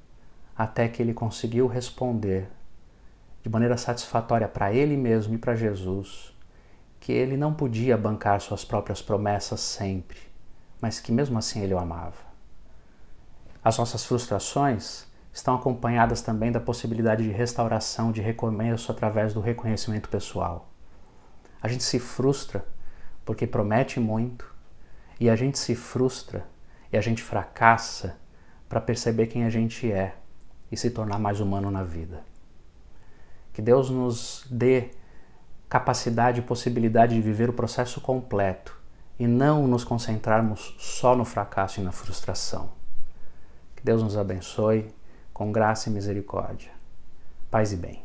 até 0.57 0.89
que 0.89 1.03
ele 1.03 1.13
conseguiu 1.13 1.67
responder 1.67 2.49
de 3.43 3.49
maneira 3.49 3.77
satisfatória 3.77 4.49
para 4.49 4.73
ele 4.73 4.97
mesmo 4.97 5.35
e 5.35 5.39
para 5.39 5.55
Jesus 5.55 6.33
que 7.03 7.11
ele 7.11 7.37
não 7.37 7.53
podia 7.53 7.97
bancar 7.97 8.41
suas 8.41 8.65
próprias 8.65 9.03
promessas 9.03 9.59
sempre, 9.59 10.19
mas 10.81 11.01
que 11.01 11.11
mesmo 11.11 11.37
assim 11.37 11.61
ele 11.61 11.75
o 11.75 11.79
amava. 11.79 12.31
As 13.65 13.77
nossas 13.77 14.05
frustrações 14.05 15.05
estão 15.33 15.57
acompanhadas 15.57 16.23
também 16.23 16.53
da 16.53 16.61
possibilidade 16.61 17.25
de 17.25 17.31
restauração, 17.31 18.13
de 18.13 18.21
recomeço 18.21 18.93
através 18.93 19.35
do 19.35 19.41
reconhecimento 19.41 20.09
pessoal. 20.09 20.71
A 21.61 21.67
gente 21.67 21.83
se 21.83 21.99
frustra 21.99 22.65
porque 23.25 23.49
promete 23.49 23.99
muito 23.99 24.55
e 25.19 25.29
a 25.29 25.35
gente 25.35 25.59
se 25.59 25.75
frustra 25.75 26.47
e 26.93 26.97
a 26.97 27.01
gente 27.01 27.21
fracassa 27.21 28.17
para 28.69 28.81
perceber 28.81 29.27
quem 29.27 29.43
a 29.45 29.51
gente 29.51 29.91
é 29.91 30.15
e 30.71 30.77
se 30.77 30.89
tornar 30.89 31.19
mais 31.19 31.41
humano 31.41 31.69
na 31.69 31.83
vida. 31.83 32.23
Que 33.53 33.61
Deus 33.61 33.91
nos 33.91 34.47
dê 34.51 34.91
capacidade 35.69 36.41
e 36.41 36.43
possibilidade 36.43 37.15
de 37.15 37.21
viver 37.21 37.49
o 37.49 37.53
processo 37.53 38.01
completo 38.01 38.79
e 39.19 39.27
não 39.27 39.67
nos 39.67 39.85
concentrarmos 39.85 40.75
só 40.79 41.15
no 41.15 41.25
fracasso 41.25 41.81
e 41.81 41.83
na 41.83 41.93
frustração. 41.93 42.71
Que 43.77 43.83
Deus 43.83 44.03
nos 44.03 44.17
abençoe 44.17 44.93
com 45.33 45.51
graça 45.51 45.89
e 45.89 45.93
misericórdia. 45.93 46.71
Paz 47.51 47.73
e 47.73 47.77
bem. 47.77 48.03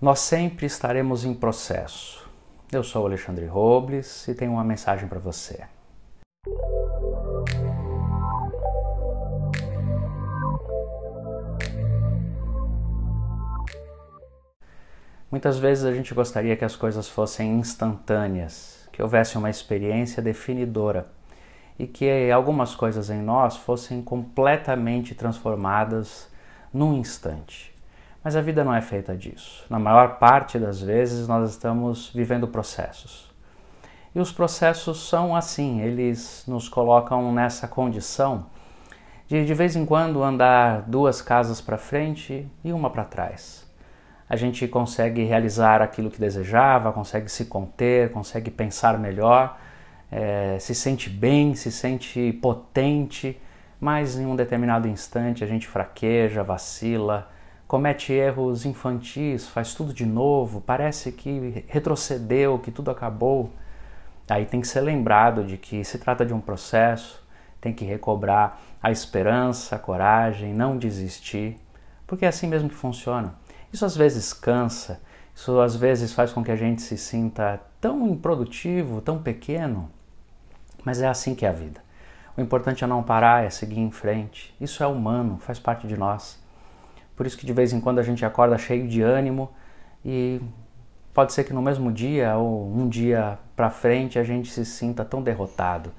Nós 0.00 0.20
sempre 0.20 0.66
estaremos 0.66 1.24
em 1.24 1.32
processo. 1.32 2.28
Eu 2.70 2.82
sou 2.82 3.06
Alexandre 3.06 3.46
Robles 3.46 4.28
e 4.28 4.34
tenho 4.34 4.52
uma 4.52 4.64
mensagem 4.64 5.08
para 5.08 5.18
você. 5.18 5.64
Muitas 15.30 15.58
vezes 15.58 15.84
a 15.84 15.92
gente 15.92 16.14
gostaria 16.14 16.56
que 16.56 16.64
as 16.64 16.76
coisas 16.76 17.08
fossem 17.08 17.58
instantâneas, 17.58 18.88
que 18.92 19.02
houvesse 19.02 19.36
uma 19.36 19.50
experiência 19.50 20.22
definidora 20.22 21.08
e 21.78 21.86
que 21.86 22.30
algumas 22.30 22.74
coisas 22.74 23.10
em 23.10 23.20
nós 23.20 23.56
fossem 23.56 24.02
completamente 24.02 25.14
transformadas 25.14 26.30
num 26.72 26.94
instante. 26.94 27.74
Mas 28.22 28.36
a 28.36 28.40
vida 28.40 28.62
não 28.62 28.74
é 28.74 28.80
feita 28.80 29.16
disso. 29.16 29.64
Na 29.68 29.78
maior 29.78 30.18
parte 30.18 30.58
das 30.58 30.80
vezes 30.80 31.26
nós 31.26 31.50
estamos 31.50 32.10
vivendo 32.14 32.46
processos. 32.46 33.33
E 34.14 34.20
os 34.20 34.30
processos 34.30 35.08
são 35.08 35.34
assim, 35.34 35.80
eles 35.80 36.44
nos 36.46 36.68
colocam 36.68 37.32
nessa 37.32 37.66
condição 37.66 38.46
de 39.26 39.44
de 39.44 39.54
vez 39.54 39.74
em 39.74 39.84
quando 39.86 40.22
andar 40.22 40.82
duas 40.82 41.22
casas 41.22 41.60
para 41.60 41.78
frente 41.78 42.46
e 42.62 42.72
uma 42.72 42.90
para 42.90 43.04
trás. 43.04 43.66
A 44.28 44.36
gente 44.36 44.68
consegue 44.68 45.24
realizar 45.24 45.82
aquilo 45.82 46.10
que 46.10 46.20
desejava, 46.20 46.92
consegue 46.92 47.30
se 47.30 47.46
conter, 47.46 48.10
consegue 48.12 48.50
pensar 48.50 48.98
melhor, 48.98 49.58
é, 50.10 50.58
se 50.60 50.74
sente 50.74 51.10
bem, 51.10 51.54
se 51.54 51.72
sente 51.72 52.32
potente, 52.40 53.40
mas 53.80 54.18
em 54.18 54.26
um 54.26 54.36
determinado 54.36 54.86
instante 54.88 55.42
a 55.42 55.46
gente 55.46 55.66
fraqueja, 55.66 56.42
vacila, 56.42 57.30
comete 57.66 58.12
erros 58.12 58.64
infantis, 58.64 59.48
faz 59.48 59.74
tudo 59.74 59.92
de 59.92 60.06
novo, 60.06 60.60
parece 60.60 61.12
que 61.12 61.64
retrocedeu, 61.66 62.58
que 62.58 62.70
tudo 62.70 62.90
acabou. 62.90 63.50
Aí 64.28 64.46
tem 64.46 64.60
que 64.60 64.68
ser 64.68 64.80
lembrado 64.80 65.44
de 65.44 65.56
que 65.56 65.84
se 65.84 65.98
trata 65.98 66.24
de 66.24 66.32
um 66.32 66.40
processo, 66.40 67.22
tem 67.60 67.72
que 67.72 67.84
recobrar 67.84 68.60
a 68.82 68.90
esperança, 68.90 69.76
a 69.76 69.78
coragem, 69.78 70.52
não 70.52 70.78
desistir, 70.78 71.56
porque 72.06 72.24
é 72.24 72.28
assim 72.28 72.46
mesmo 72.46 72.68
que 72.68 72.74
funciona. 72.74 73.34
Isso 73.72 73.84
às 73.84 73.96
vezes 73.96 74.32
cansa, 74.32 75.00
isso 75.34 75.60
às 75.60 75.74
vezes 75.74 76.12
faz 76.12 76.32
com 76.32 76.44
que 76.44 76.50
a 76.50 76.56
gente 76.56 76.80
se 76.82 76.96
sinta 76.96 77.60
tão 77.80 78.06
improdutivo, 78.06 79.00
tão 79.00 79.18
pequeno, 79.18 79.90
mas 80.84 81.00
é 81.00 81.08
assim 81.08 81.34
que 81.34 81.44
é 81.44 81.48
a 81.48 81.52
vida. 81.52 81.82
O 82.36 82.40
importante 82.40 82.82
é 82.82 82.86
não 82.86 83.02
parar, 83.02 83.44
é 83.44 83.50
seguir 83.50 83.78
em 83.78 83.90
frente. 83.90 84.54
Isso 84.60 84.82
é 84.82 84.86
humano, 84.86 85.38
faz 85.38 85.58
parte 85.58 85.86
de 85.86 85.96
nós. 85.96 86.42
Por 87.16 87.26
isso 87.26 87.38
que 87.38 87.46
de 87.46 87.52
vez 87.52 87.72
em 87.72 87.80
quando 87.80 88.00
a 88.00 88.02
gente 88.02 88.24
acorda 88.24 88.58
cheio 88.58 88.88
de 88.88 89.02
ânimo 89.02 89.50
e 90.04 90.40
pode 91.14 91.32
ser 91.32 91.44
que 91.44 91.52
no 91.52 91.62
mesmo 91.62 91.92
dia 91.92 92.36
ou 92.36 92.68
um 92.68 92.88
dia 92.88 93.38
para 93.54 93.70
frente 93.70 94.18
a 94.18 94.24
gente 94.24 94.50
se 94.50 94.64
sinta 94.64 95.04
tão 95.04 95.22
derrotado. 95.22 95.92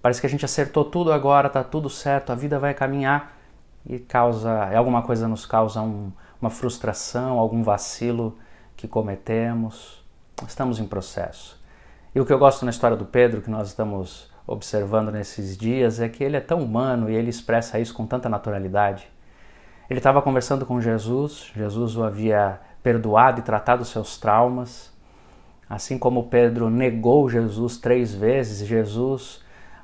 Parece 0.00 0.20
que 0.20 0.26
a 0.26 0.30
gente 0.30 0.44
acertou 0.44 0.84
tudo 0.84 1.12
agora, 1.12 1.50
tá 1.50 1.62
tudo 1.62 1.90
certo, 1.90 2.32
a 2.32 2.34
vida 2.34 2.58
vai 2.58 2.72
caminhar 2.72 3.36
e 3.84 3.98
causa, 3.98 4.74
alguma 4.74 5.02
coisa 5.02 5.28
nos 5.28 5.44
causa 5.44 5.82
um, 5.82 6.10
uma 6.40 6.48
frustração, 6.48 7.38
algum 7.38 7.62
vacilo 7.62 8.36
que 8.76 8.88
cometemos. 8.88 10.02
Estamos 10.46 10.78
em 10.78 10.86
processo. 10.86 11.62
E 12.14 12.20
o 12.20 12.24
que 12.24 12.32
eu 12.32 12.38
gosto 12.38 12.64
na 12.64 12.70
história 12.70 12.96
do 12.96 13.04
Pedro, 13.04 13.42
que 13.42 13.50
nós 13.50 13.68
estamos 13.68 14.30
observando 14.46 15.10
nesses 15.10 15.56
dias, 15.56 16.00
é 16.00 16.08
que 16.08 16.24
ele 16.24 16.36
é 16.36 16.40
tão 16.40 16.62
humano 16.62 17.10
e 17.10 17.14
ele 17.14 17.28
expressa 17.28 17.78
isso 17.78 17.92
com 17.92 18.06
tanta 18.06 18.28
naturalidade. 18.28 19.06
Ele 19.90 20.00
estava 20.00 20.22
conversando 20.22 20.64
com 20.64 20.80
Jesus, 20.80 21.52
Jesus 21.54 21.96
o 21.96 22.02
havia 22.02 22.60
perdoado 22.86 23.40
e 23.40 23.42
tratado 23.42 23.84
seus 23.84 24.16
traumas. 24.16 24.92
Assim 25.68 25.98
como 25.98 26.28
Pedro 26.28 26.70
negou 26.70 27.28
Jesus 27.28 27.78
três 27.78 28.14
vezes, 28.14 28.64
Jesus 28.64 29.42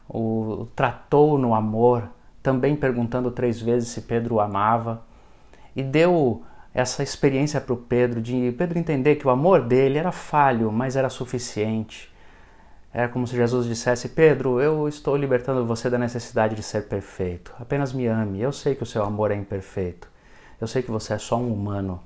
o 0.08 0.68
tratou 0.76 1.36
no 1.36 1.52
amor, 1.52 2.08
também 2.40 2.76
perguntando 2.76 3.32
três 3.32 3.60
vezes 3.60 3.88
se 3.88 4.02
Pedro 4.02 4.36
o 4.36 4.40
amava, 4.40 5.02
e 5.74 5.82
deu 5.82 6.44
essa 6.72 7.02
experiência 7.02 7.60
para 7.60 7.72
o 7.72 7.76
Pedro, 7.76 8.22
de 8.22 8.54
Pedro 8.56 8.78
entender 8.78 9.16
que 9.16 9.26
o 9.26 9.30
amor 9.30 9.62
dele 9.62 9.98
era 9.98 10.12
falho, 10.12 10.70
mas 10.70 10.94
era 10.94 11.08
suficiente. 11.08 12.08
Era 12.94 13.08
como 13.08 13.26
se 13.26 13.34
Jesus 13.34 13.66
dissesse: 13.66 14.10
Pedro, 14.10 14.60
eu 14.60 14.86
estou 14.86 15.16
libertando 15.16 15.66
você 15.66 15.90
da 15.90 15.98
necessidade 15.98 16.54
de 16.54 16.62
ser 16.62 16.82
perfeito. 16.82 17.52
Apenas 17.58 17.92
me 17.92 18.06
ame. 18.06 18.40
Eu 18.40 18.52
sei 18.52 18.76
que 18.76 18.84
o 18.84 18.86
seu 18.86 19.02
amor 19.02 19.32
é 19.32 19.34
imperfeito. 19.34 20.08
Eu 20.60 20.68
sei 20.68 20.82
que 20.82 20.90
você 20.92 21.14
é 21.14 21.18
só 21.18 21.36
um 21.36 21.52
humano. 21.52 22.00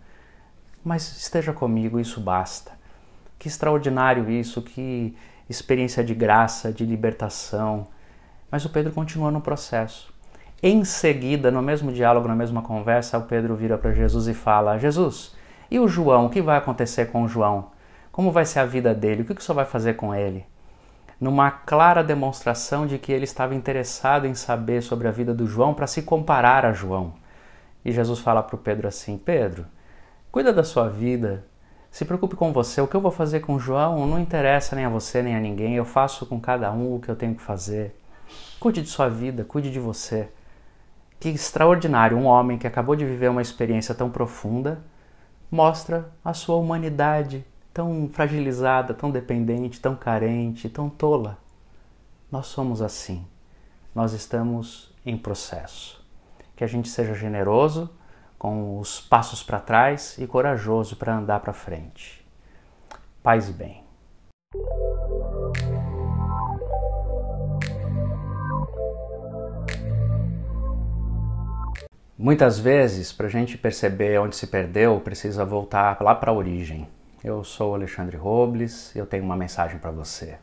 Mas 0.87 1.16
esteja 1.16 1.53
comigo, 1.53 1.99
isso 1.99 2.20
basta. 2.20 2.70
Que 3.40 3.49
extraordinário 3.49 4.31
isso, 4.31 4.62
que 4.62 5.16
experiência 5.51 6.05
de 6.05 6.14
graça, 6.14 6.72
de 6.72 6.87
libertação. 6.87 7.88
Mas 8.49 8.64
o 8.64 8.68
Pedro 8.68 8.92
continua 8.92 9.33
no 9.33 9.40
processo. 9.40 10.14
Em 10.62 10.85
seguida, 10.85 11.51
no 11.51 11.61
mesmo 11.61 11.90
diálogo, 11.90 12.29
na 12.29 12.37
mesma 12.37 12.62
conversa, 12.62 13.18
o 13.18 13.22
Pedro 13.22 13.57
vira 13.57 13.77
para 13.77 13.90
Jesus 13.90 14.29
e 14.29 14.35
fala: 14.35 14.79
Jesus, 14.79 15.35
e 15.68 15.81
o 15.81 15.88
João? 15.88 16.27
O 16.27 16.31
que 16.31 16.40
vai 16.40 16.57
acontecer 16.57 17.07
com 17.07 17.25
o 17.25 17.29
João? 17.29 17.72
Como 18.12 18.31
vai 18.31 18.46
ser 18.46 18.61
a 18.61 18.64
vida 18.64 18.94
dele? 18.94 19.22
O 19.22 19.25
que 19.25 19.33
o 19.33 19.42
senhor 19.42 19.57
vai 19.57 19.66
fazer 19.66 19.94
com 19.94 20.14
ele? 20.14 20.46
numa 21.18 21.51
clara 21.51 22.05
demonstração 22.05 22.87
de 22.87 22.99
que 22.99 23.11
ele 23.11 23.25
estava 23.25 23.55
interessado 23.55 24.27
em 24.27 24.35
saber 24.35 24.83
sobre 24.83 25.09
a 25.09 25.11
vida 25.11 25.33
do 25.33 25.46
João 25.46 25.72
para 25.72 25.87
se 25.87 26.03
comparar 26.03 26.66
a 26.66 26.72
João. 26.72 27.14
E 27.83 27.90
Jesus 27.90 28.18
fala 28.18 28.42
para 28.42 28.55
o 28.55 28.59
Pedro 28.59 28.87
assim: 28.87 29.16
Pedro, 29.16 29.64
cuida 30.37 30.53
da 30.53 30.62
sua 30.62 30.87
vida, 30.87 31.46
se 31.90 32.05
preocupe 32.05 32.37
com 32.37 32.53
você. 32.53 32.79
O 32.83 32.87
que 32.87 32.94
eu 32.94 33.01
vou 33.01 33.11
fazer 33.11 33.40
com 33.40 33.55
o 33.55 33.59
João 33.59 34.07
não 34.07 34.20
interessa 34.20 34.77
nem 34.77 34.85
a 34.85 34.88
você 34.90 35.22
nem 35.22 35.35
a 35.35 35.40
ninguém. 35.40 35.77
Eu 35.77 35.85
faço 35.87 36.27
com 36.27 36.38
cada 36.38 36.70
um 36.70 36.94
o 36.94 37.01
que 37.01 37.09
eu 37.09 37.16
tenho 37.16 37.35
que 37.35 37.40
fazer. 37.40 37.99
Cuide 38.61 38.83
de 38.83 38.88
sua 38.90 39.09
vida, 39.09 39.44
cuide 39.44 39.70
de 39.70 39.81
você. 39.81 40.29
Que 41.18 41.31
extraordinário! 41.31 42.18
Um 42.18 42.27
homem 42.27 42.59
que 42.59 42.66
acabou 42.66 42.94
de 42.94 43.07
viver 43.07 43.31
uma 43.31 43.40
experiência 43.40 43.94
tão 43.94 44.11
profunda 44.11 44.85
mostra 45.51 46.12
a 46.22 46.35
sua 46.35 46.57
humanidade 46.57 47.42
tão 47.72 48.07
fragilizada, 48.12 48.92
tão 48.92 49.11
dependente, 49.11 49.81
tão 49.81 49.96
carente, 49.96 50.68
tão 50.68 50.90
tola. 50.90 51.38
Nós 52.31 52.44
somos 52.44 52.83
assim. 52.83 53.27
Nós 53.94 54.12
estamos 54.12 54.94
em 55.07 55.16
processo. 55.16 56.05
Que 56.55 56.62
a 56.62 56.66
gente 56.66 56.90
seja 56.90 57.14
generoso 57.14 57.88
com 58.38 58.79
os 58.79 59.01
passos 59.01 59.42
para 59.42 59.61
trás 59.61 60.16
e 60.18 60.27
corajoso 60.27 60.96
para 60.96 61.16
andar 61.16 61.40
para 61.40 61.53
frente. 61.53 62.25
Paz 63.22 63.49
e 63.49 63.53
bem. 63.53 63.85
Muitas 72.18 72.59
vezes, 72.59 73.12
para 73.12 73.27
a 73.27 73.31
gente 73.31 73.59
perceber 73.59 74.18
onde 74.18 74.35
se 74.35 74.46
perdeu, 74.46 74.99
precisa 75.01 75.44
voltar 75.44 76.01
lá 76.01 76.14
para 76.14 76.31
a 76.31 76.35
origem. 76.35 76.88
Eu 77.22 77.44
sou 77.44 77.75
Alexandre 77.75 78.16
Robles 78.16 78.94
e 78.94 78.99
eu 78.99 79.07
tenho 79.07 79.25
uma 79.25 79.37
mensagem 79.37 79.79
para 79.79 79.90
você. 79.90 80.38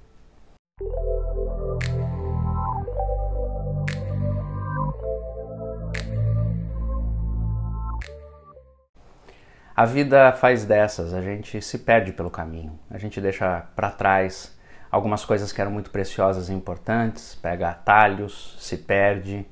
A 9.75 9.85
vida 9.85 10.31
faz 10.33 10.65
dessas, 10.65 11.15
a 11.15 11.21
gente 11.21 11.59
se 11.59 11.79
perde 11.79 12.13
pelo 12.13 12.29
caminho, 12.29 12.77
a 12.91 12.99
gente 12.99 13.19
deixa 13.19 13.65
para 13.75 13.89
trás 13.89 14.55
algumas 14.91 15.25
coisas 15.25 15.51
que 15.51 15.59
eram 15.59 15.71
muito 15.71 15.89
preciosas 15.89 16.47
e 16.47 16.53
importantes, 16.53 17.33
pega 17.33 17.69
atalhos, 17.69 18.55
se 18.59 18.77
perde, 18.77 19.43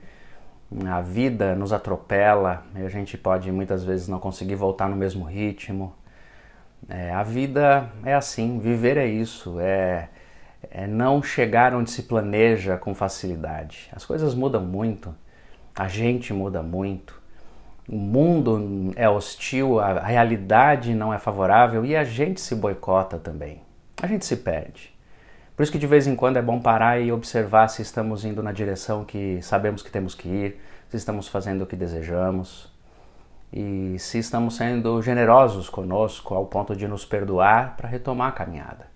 a 0.87 1.01
vida 1.01 1.55
nos 1.55 1.73
atropela 1.73 2.63
e 2.75 2.83
a 2.83 2.89
gente 2.89 3.17
pode 3.17 3.51
muitas 3.51 3.83
vezes 3.83 4.07
não 4.07 4.19
conseguir 4.19 4.53
voltar 4.53 4.87
no 4.87 4.95
mesmo 4.95 5.25
ritmo, 5.25 5.95
é, 6.87 7.11
a 7.11 7.23
vida 7.23 7.89
é 8.03 8.13
assim, 8.13 8.59
viver 8.59 8.97
é 8.97 9.07
isso, 9.07 9.59
é, 9.59 10.09
é 10.69 10.85
não 10.85 11.21
chegar 11.21 11.73
onde 11.73 11.89
se 11.89 12.03
planeja 12.03 12.77
com 12.77 12.93
facilidade. 12.93 13.89
As 13.91 14.05
coisas 14.05 14.35
mudam 14.35 14.61
muito, 14.61 15.15
a 15.75 15.87
gente 15.87 16.31
muda 16.33 16.61
muito, 16.61 17.20
o 17.91 17.97
mundo 17.97 18.93
é 18.95 19.09
hostil, 19.09 19.77
a 19.77 19.99
realidade 19.99 20.95
não 20.95 21.13
é 21.13 21.19
favorável 21.19 21.85
e 21.85 21.93
a 21.93 22.05
gente 22.05 22.39
se 22.39 22.55
boicota 22.55 23.19
também. 23.19 23.61
A 24.01 24.07
gente 24.07 24.25
se 24.25 24.37
perde. 24.37 24.95
Por 25.57 25.63
isso 25.63 25.71
que 25.73 25.77
de 25.77 25.85
vez 25.85 26.07
em 26.07 26.15
quando 26.15 26.37
é 26.37 26.41
bom 26.41 26.57
parar 26.57 27.01
e 27.01 27.11
observar 27.11 27.67
se 27.67 27.81
estamos 27.81 28.23
indo 28.23 28.41
na 28.41 28.53
direção 28.53 29.03
que 29.03 29.41
sabemos 29.41 29.83
que 29.83 29.91
temos 29.91 30.15
que 30.15 30.29
ir, 30.29 30.61
se 30.87 30.95
estamos 30.95 31.27
fazendo 31.27 31.63
o 31.63 31.67
que 31.67 31.75
desejamos 31.75 32.71
e 33.51 33.97
se 33.99 34.19
estamos 34.19 34.55
sendo 34.55 35.01
generosos 35.01 35.69
conosco 35.69 36.33
ao 36.33 36.45
ponto 36.45 36.73
de 36.73 36.87
nos 36.87 37.03
perdoar 37.03 37.75
para 37.75 37.89
retomar 37.89 38.29
a 38.29 38.31
caminhada. 38.31 38.87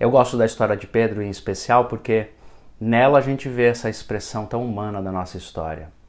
Eu 0.00 0.10
gosto 0.10 0.36
da 0.36 0.44
história 0.44 0.76
de 0.76 0.88
Pedro 0.88 1.22
em 1.22 1.30
especial 1.30 1.84
porque 1.84 2.30
nela 2.80 3.20
a 3.20 3.22
gente 3.22 3.48
vê 3.48 3.66
essa 3.66 3.88
expressão 3.88 4.46
tão 4.46 4.64
humana 4.64 5.00
da 5.00 5.12
nossa 5.12 5.38
história. 5.38 5.99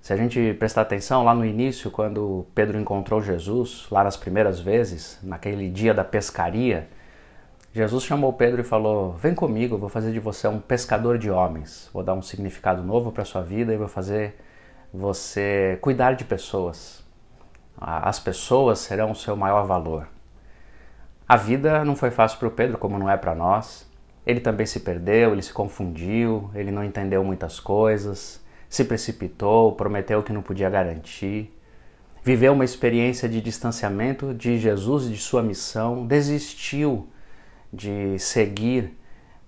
Se 0.00 0.14
a 0.14 0.16
gente 0.16 0.54
prestar 0.54 0.82
atenção 0.82 1.24
lá 1.24 1.34
no 1.34 1.44
início, 1.44 1.90
quando 1.90 2.46
Pedro 2.54 2.78
encontrou 2.80 3.20
Jesus, 3.20 3.86
lá 3.90 4.02
nas 4.02 4.16
primeiras 4.16 4.58
vezes, 4.58 5.18
naquele 5.22 5.68
dia 5.70 5.92
da 5.92 6.02
pescaria, 6.02 6.88
Jesus 7.72 8.02
chamou 8.02 8.32
Pedro 8.32 8.62
e 8.62 8.64
falou: 8.64 9.12
Vem 9.12 9.34
comigo, 9.34 9.76
vou 9.76 9.90
fazer 9.90 10.10
de 10.10 10.18
você 10.18 10.48
um 10.48 10.58
pescador 10.58 11.18
de 11.18 11.30
homens. 11.30 11.90
Vou 11.92 12.02
dar 12.02 12.14
um 12.14 12.22
significado 12.22 12.82
novo 12.82 13.12
para 13.12 13.24
sua 13.24 13.42
vida 13.42 13.74
e 13.74 13.76
vou 13.76 13.88
fazer 13.88 14.36
você 14.92 15.78
cuidar 15.82 16.14
de 16.14 16.24
pessoas. 16.24 17.04
As 17.78 18.18
pessoas 18.18 18.78
serão 18.80 19.12
o 19.12 19.16
seu 19.16 19.36
maior 19.36 19.66
valor. 19.66 20.08
A 21.28 21.36
vida 21.36 21.84
não 21.84 21.94
foi 21.94 22.10
fácil 22.10 22.38
para 22.38 22.48
o 22.48 22.50
Pedro, 22.50 22.78
como 22.78 22.98
não 22.98 23.08
é 23.08 23.16
para 23.16 23.34
nós. 23.34 23.88
Ele 24.26 24.40
também 24.40 24.66
se 24.66 24.80
perdeu, 24.80 25.32
ele 25.32 25.42
se 25.42 25.52
confundiu, 25.52 26.50
ele 26.54 26.70
não 26.70 26.82
entendeu 26.82 27.22
muitas 27.22 27.60
coisas, 27.60 28.42
se 28.70 28.84
precipitou, 28.84 29.72
prometeu 29.72 30.22
que 30.22 30.32
não 30.32 30.40
podia 30.40 30.70
garantir. 30.70 31.52
viveu 32.22 32.52
uma 32.52 32.64
experiência 32.64 33.28
de 33.28 33.40
distanciamento 33.40 34.32
de 34.32 34.58
Jesus 34.58 35.06
e 35.06 35.10
de 35.10 35.18
sua 35.18 35.42
missão, 35.42 36.06
desistiu 36.06 37.08
de 37.72 38.18
seguir 38.18 38.96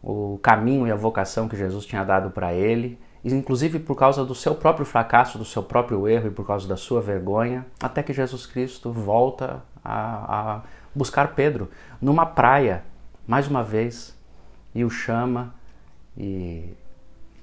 o 0.03 0.39
caminho 0.43 0.87
e 0.87 0.91
a 0.91 0.97
vocação 0.97 1.49
que 1.49 1.57
Jesus 1.57 1.87
tinha 1.87 2.03
dado 2.03 2.31
para 2.31 2.53
ele, 2.53 2.99
inclusive 3.25 3.79
por 3.79 3.95
causa 3.95 4.25
do 4.25 4.35
seu 4.35 4.55
próprio 4.55 4.85
fracasso, 4.85 5.39
do 5.39 5.45
seu 5.45 5.62
próprio 5.62 6.09
erro 6.09 6.29
e 6.29 6.31
por 6.31 6.47
causa 6.47 6.66
da 6.66 6.77
sua 6.77 7.01
vergonha, 7.01 7.64
até 7.81 8.03
que 8.03 8.12
Jesus 8.12 8.47
Cristo 8.47 8.91
volta 8.91 9.62
a, 9.85 10.55
a 10.57 10.62
buscar 10.95 11.35
Pedro 11.35 11.70
numa 12.01 12.27
praia, 12.27 12.83
mais 13.27 13.47
uma 13.47 13.62
vez, 13.62 14.18
e 14.75 14.85
o 14.85 14.91
chama 14.91 15.55
e 16.16 16.75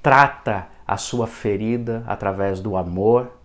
trata 0.01 0.67
a 0.89 0.97
sua 0.97 1.27
ferida 1.27 2.03
através 2.07 2.59
do 2.59 2.75
amor 2.75 3.37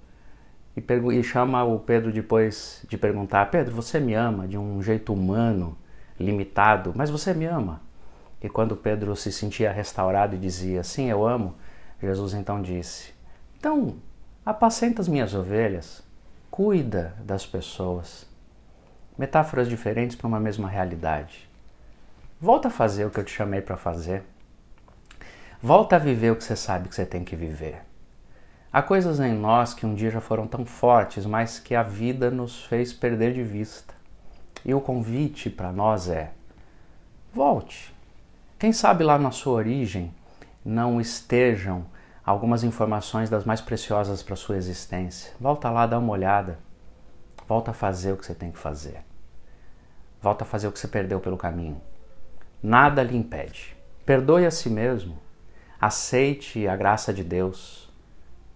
e, 0.74 0.82
e, 1.12 1.22
chama 1.22 1.62
o 1.62 1.78
Pedro 1.78 2.10
depois 2.10 2.82
de 2.88 2.96
perguntar: 2.96 3.50
Pedro, 3.50 3.74
você 3.74 4.00
me 4.00 4.14
ama 4.14 4.48
de 4.48 4.56
um 4.56 4.82
jeito 4.82 5.12
humano, 5.12 5.76
limitado, 6.18 6.94
mas 6.96 7.10
você 7.10 7.34
me 7.34 7.44
ama? 7.44 7.82
E 8.40 8.48
quando 8.48 8.74
Pedro 8.74 9.14
se 9.14 9.30
sentia 9.30 9.70
restaurado 9.70 10.34
e 10.34 10.38
dizia: 10.38 10.82
Sim, 10.82 11.10
eu 11.10 11.26
amo, 11.26 11.54
Jesus 12.02 12.32
então 12.32 12.62
disse: 12.62 13.12
Então, 13.58 13.96
apacenta 14.44 15.02
as 15.02 15.08
minhas 15.08 15.34
ovelhas, 15.34 16.02
cuida 16.50 17.14
das 17.22 17.44
pessoas. 17.44 18.26
Metáforas 19.18 19.68
diferentes 19.68 20.16
para 20.16 20.26
uma 20.26 20.40
mesma 20.40 20.66
realidade. 20.66 21.46
Volta 22.40 22.68
a 22.68 22.70
fazer 22.70 23.04
o 23.04 23.10
que 23.10 23.20
eu 23.20 23.24
te 23.24 23.32
chamei 23.32 23.60
para 23.60 23.76
fazer. 23.76 24.24
Volta 25.64 25.96
a 25.96 25.98
viver 25.98 26.30
o 26.30 26.36
que 26.36 26.44
você 26.44 26.54
sabe 26.56 26.90
que 26.90 26.94
você 26.94 27.06
tem 27.06 27.24
que 27.24 27.34
viver. 27.34 27.80
Há 28.70 28.82
coisas 28.82 29.18
em 29.18 29.32
nós 29.32 29.72
que 29.72 29.86
um 29.86 29.94
dia 29.94 30.10
já 30.10 30.20
foram 30.20 30.46
tão 30.46 30.66
fortes, 30.66 31.24
mas 31.24 31.58
que 31.58 31.74
a 31.74 31.82
vida 31.82 32.30
nos 32.30 32.66
fez 32.66 32.92
perder 32.92 33.32
de 33.32 33.42
vista. 33.42 33.94
E 34.62 34.74
o 34.74 34.80
convite 34.82 35.48
para 35.48 35.72
nós 35.72 36.10
é: 36.10 36.32
volte. 37.32 37.94
Quem 38.58 38.74
sabe 38.74 39.04
lá 39.04 39.16
na 39.18 39.30
sua 39.30 39.54
origem 39.54 40.12
não 40.62 41.00
estejam 41.00 41.86
algumas 42.22 42.62
informações 42.62 43.30
das 43.30 43.46
mais 43.46 43.62
preciosas 43.62 44.22
para 44.22 44.36
sua 44.36 44.58
existência. 44.58 45.32
Volta 45.40 45.70
lá, 45.70 45.86
dá 45.86 45.98
uma 45.98 46.12
olhada. 46.12 46.58
Volta 47.48 47.70
a 47.70 47.74
fazer 47.74 48.12
o 48.12 48.18
que 48.18 48.26
você 48.26 48.34
tem 48.34 48.52
que 48.52 48.58
fazer. 48.58 48.98
Volta 50.20 50.44
a 50.44 50.46
fazer 50.46 50.68
o 50.68 50.72
que 50.72 50.78
você 50.78 50.88
perdeu 50.88 51.20
pelo 51.20 51.38
caminho. 51.38 51.80
Nada 52.62 53.02
lhe 53.02 53.16
impede. 53.16 53.74
Perdoe 54.04 54.44
a 54.44 54.50
si 54.50 54.68
mesmo. 54.68 55.23
Aceite 55.86 56.66
a 56.66 56.74
graça 56.74 57.12
de 57.12 57.22
Deus 57.22 57.84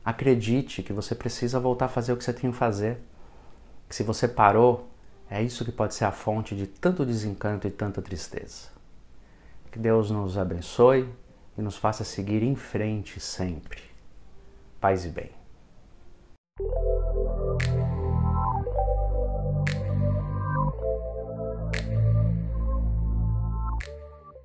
Acredite 0.09 0.83
que 0.83 0.91
você 0.91 1.15
precisa 1.15 1.61
voltar 1.61 1.85
a 1.85 1.89
fazer 1.89 2.15
o 2.15 2.17
que 2.17 2.25
você 2.25 2.33
tinha 2.33 2.51
que 2.51 2.57
fazer. 2.57 2.97
Que 3.87 3.95
se 3.95 4.03
você 4.03 4.27
parou, 4.27 4.89
é 5.29 5.43
isso 5.43 5.67
que 5.67 5.71
pode 5.71 5.95
ser 5.95 6.07
a 6.07 6.11
fonte 6.11 6.57
de 6.57 6.67
tanto 6.67 7.05
desencanto 7.05 7.69
e 7.69 7.71
tanta 7.71 8.01
tristeza. 8.01 8.69
Que 9.71 9.79
Deus 9.79 10.11
nos 10.11 10.39
abençoe 10.39 11.07
e 11.59 11.61
nos 11.61 11.77
faça 11.77 12.05
seguir 12.05 12.43
em 12.43 12.57
frente 12.57 13.21
sempre. 13.21 13.83
Paz 14.81 15.05
e 15.05 15.11
bem. 15.11 15.31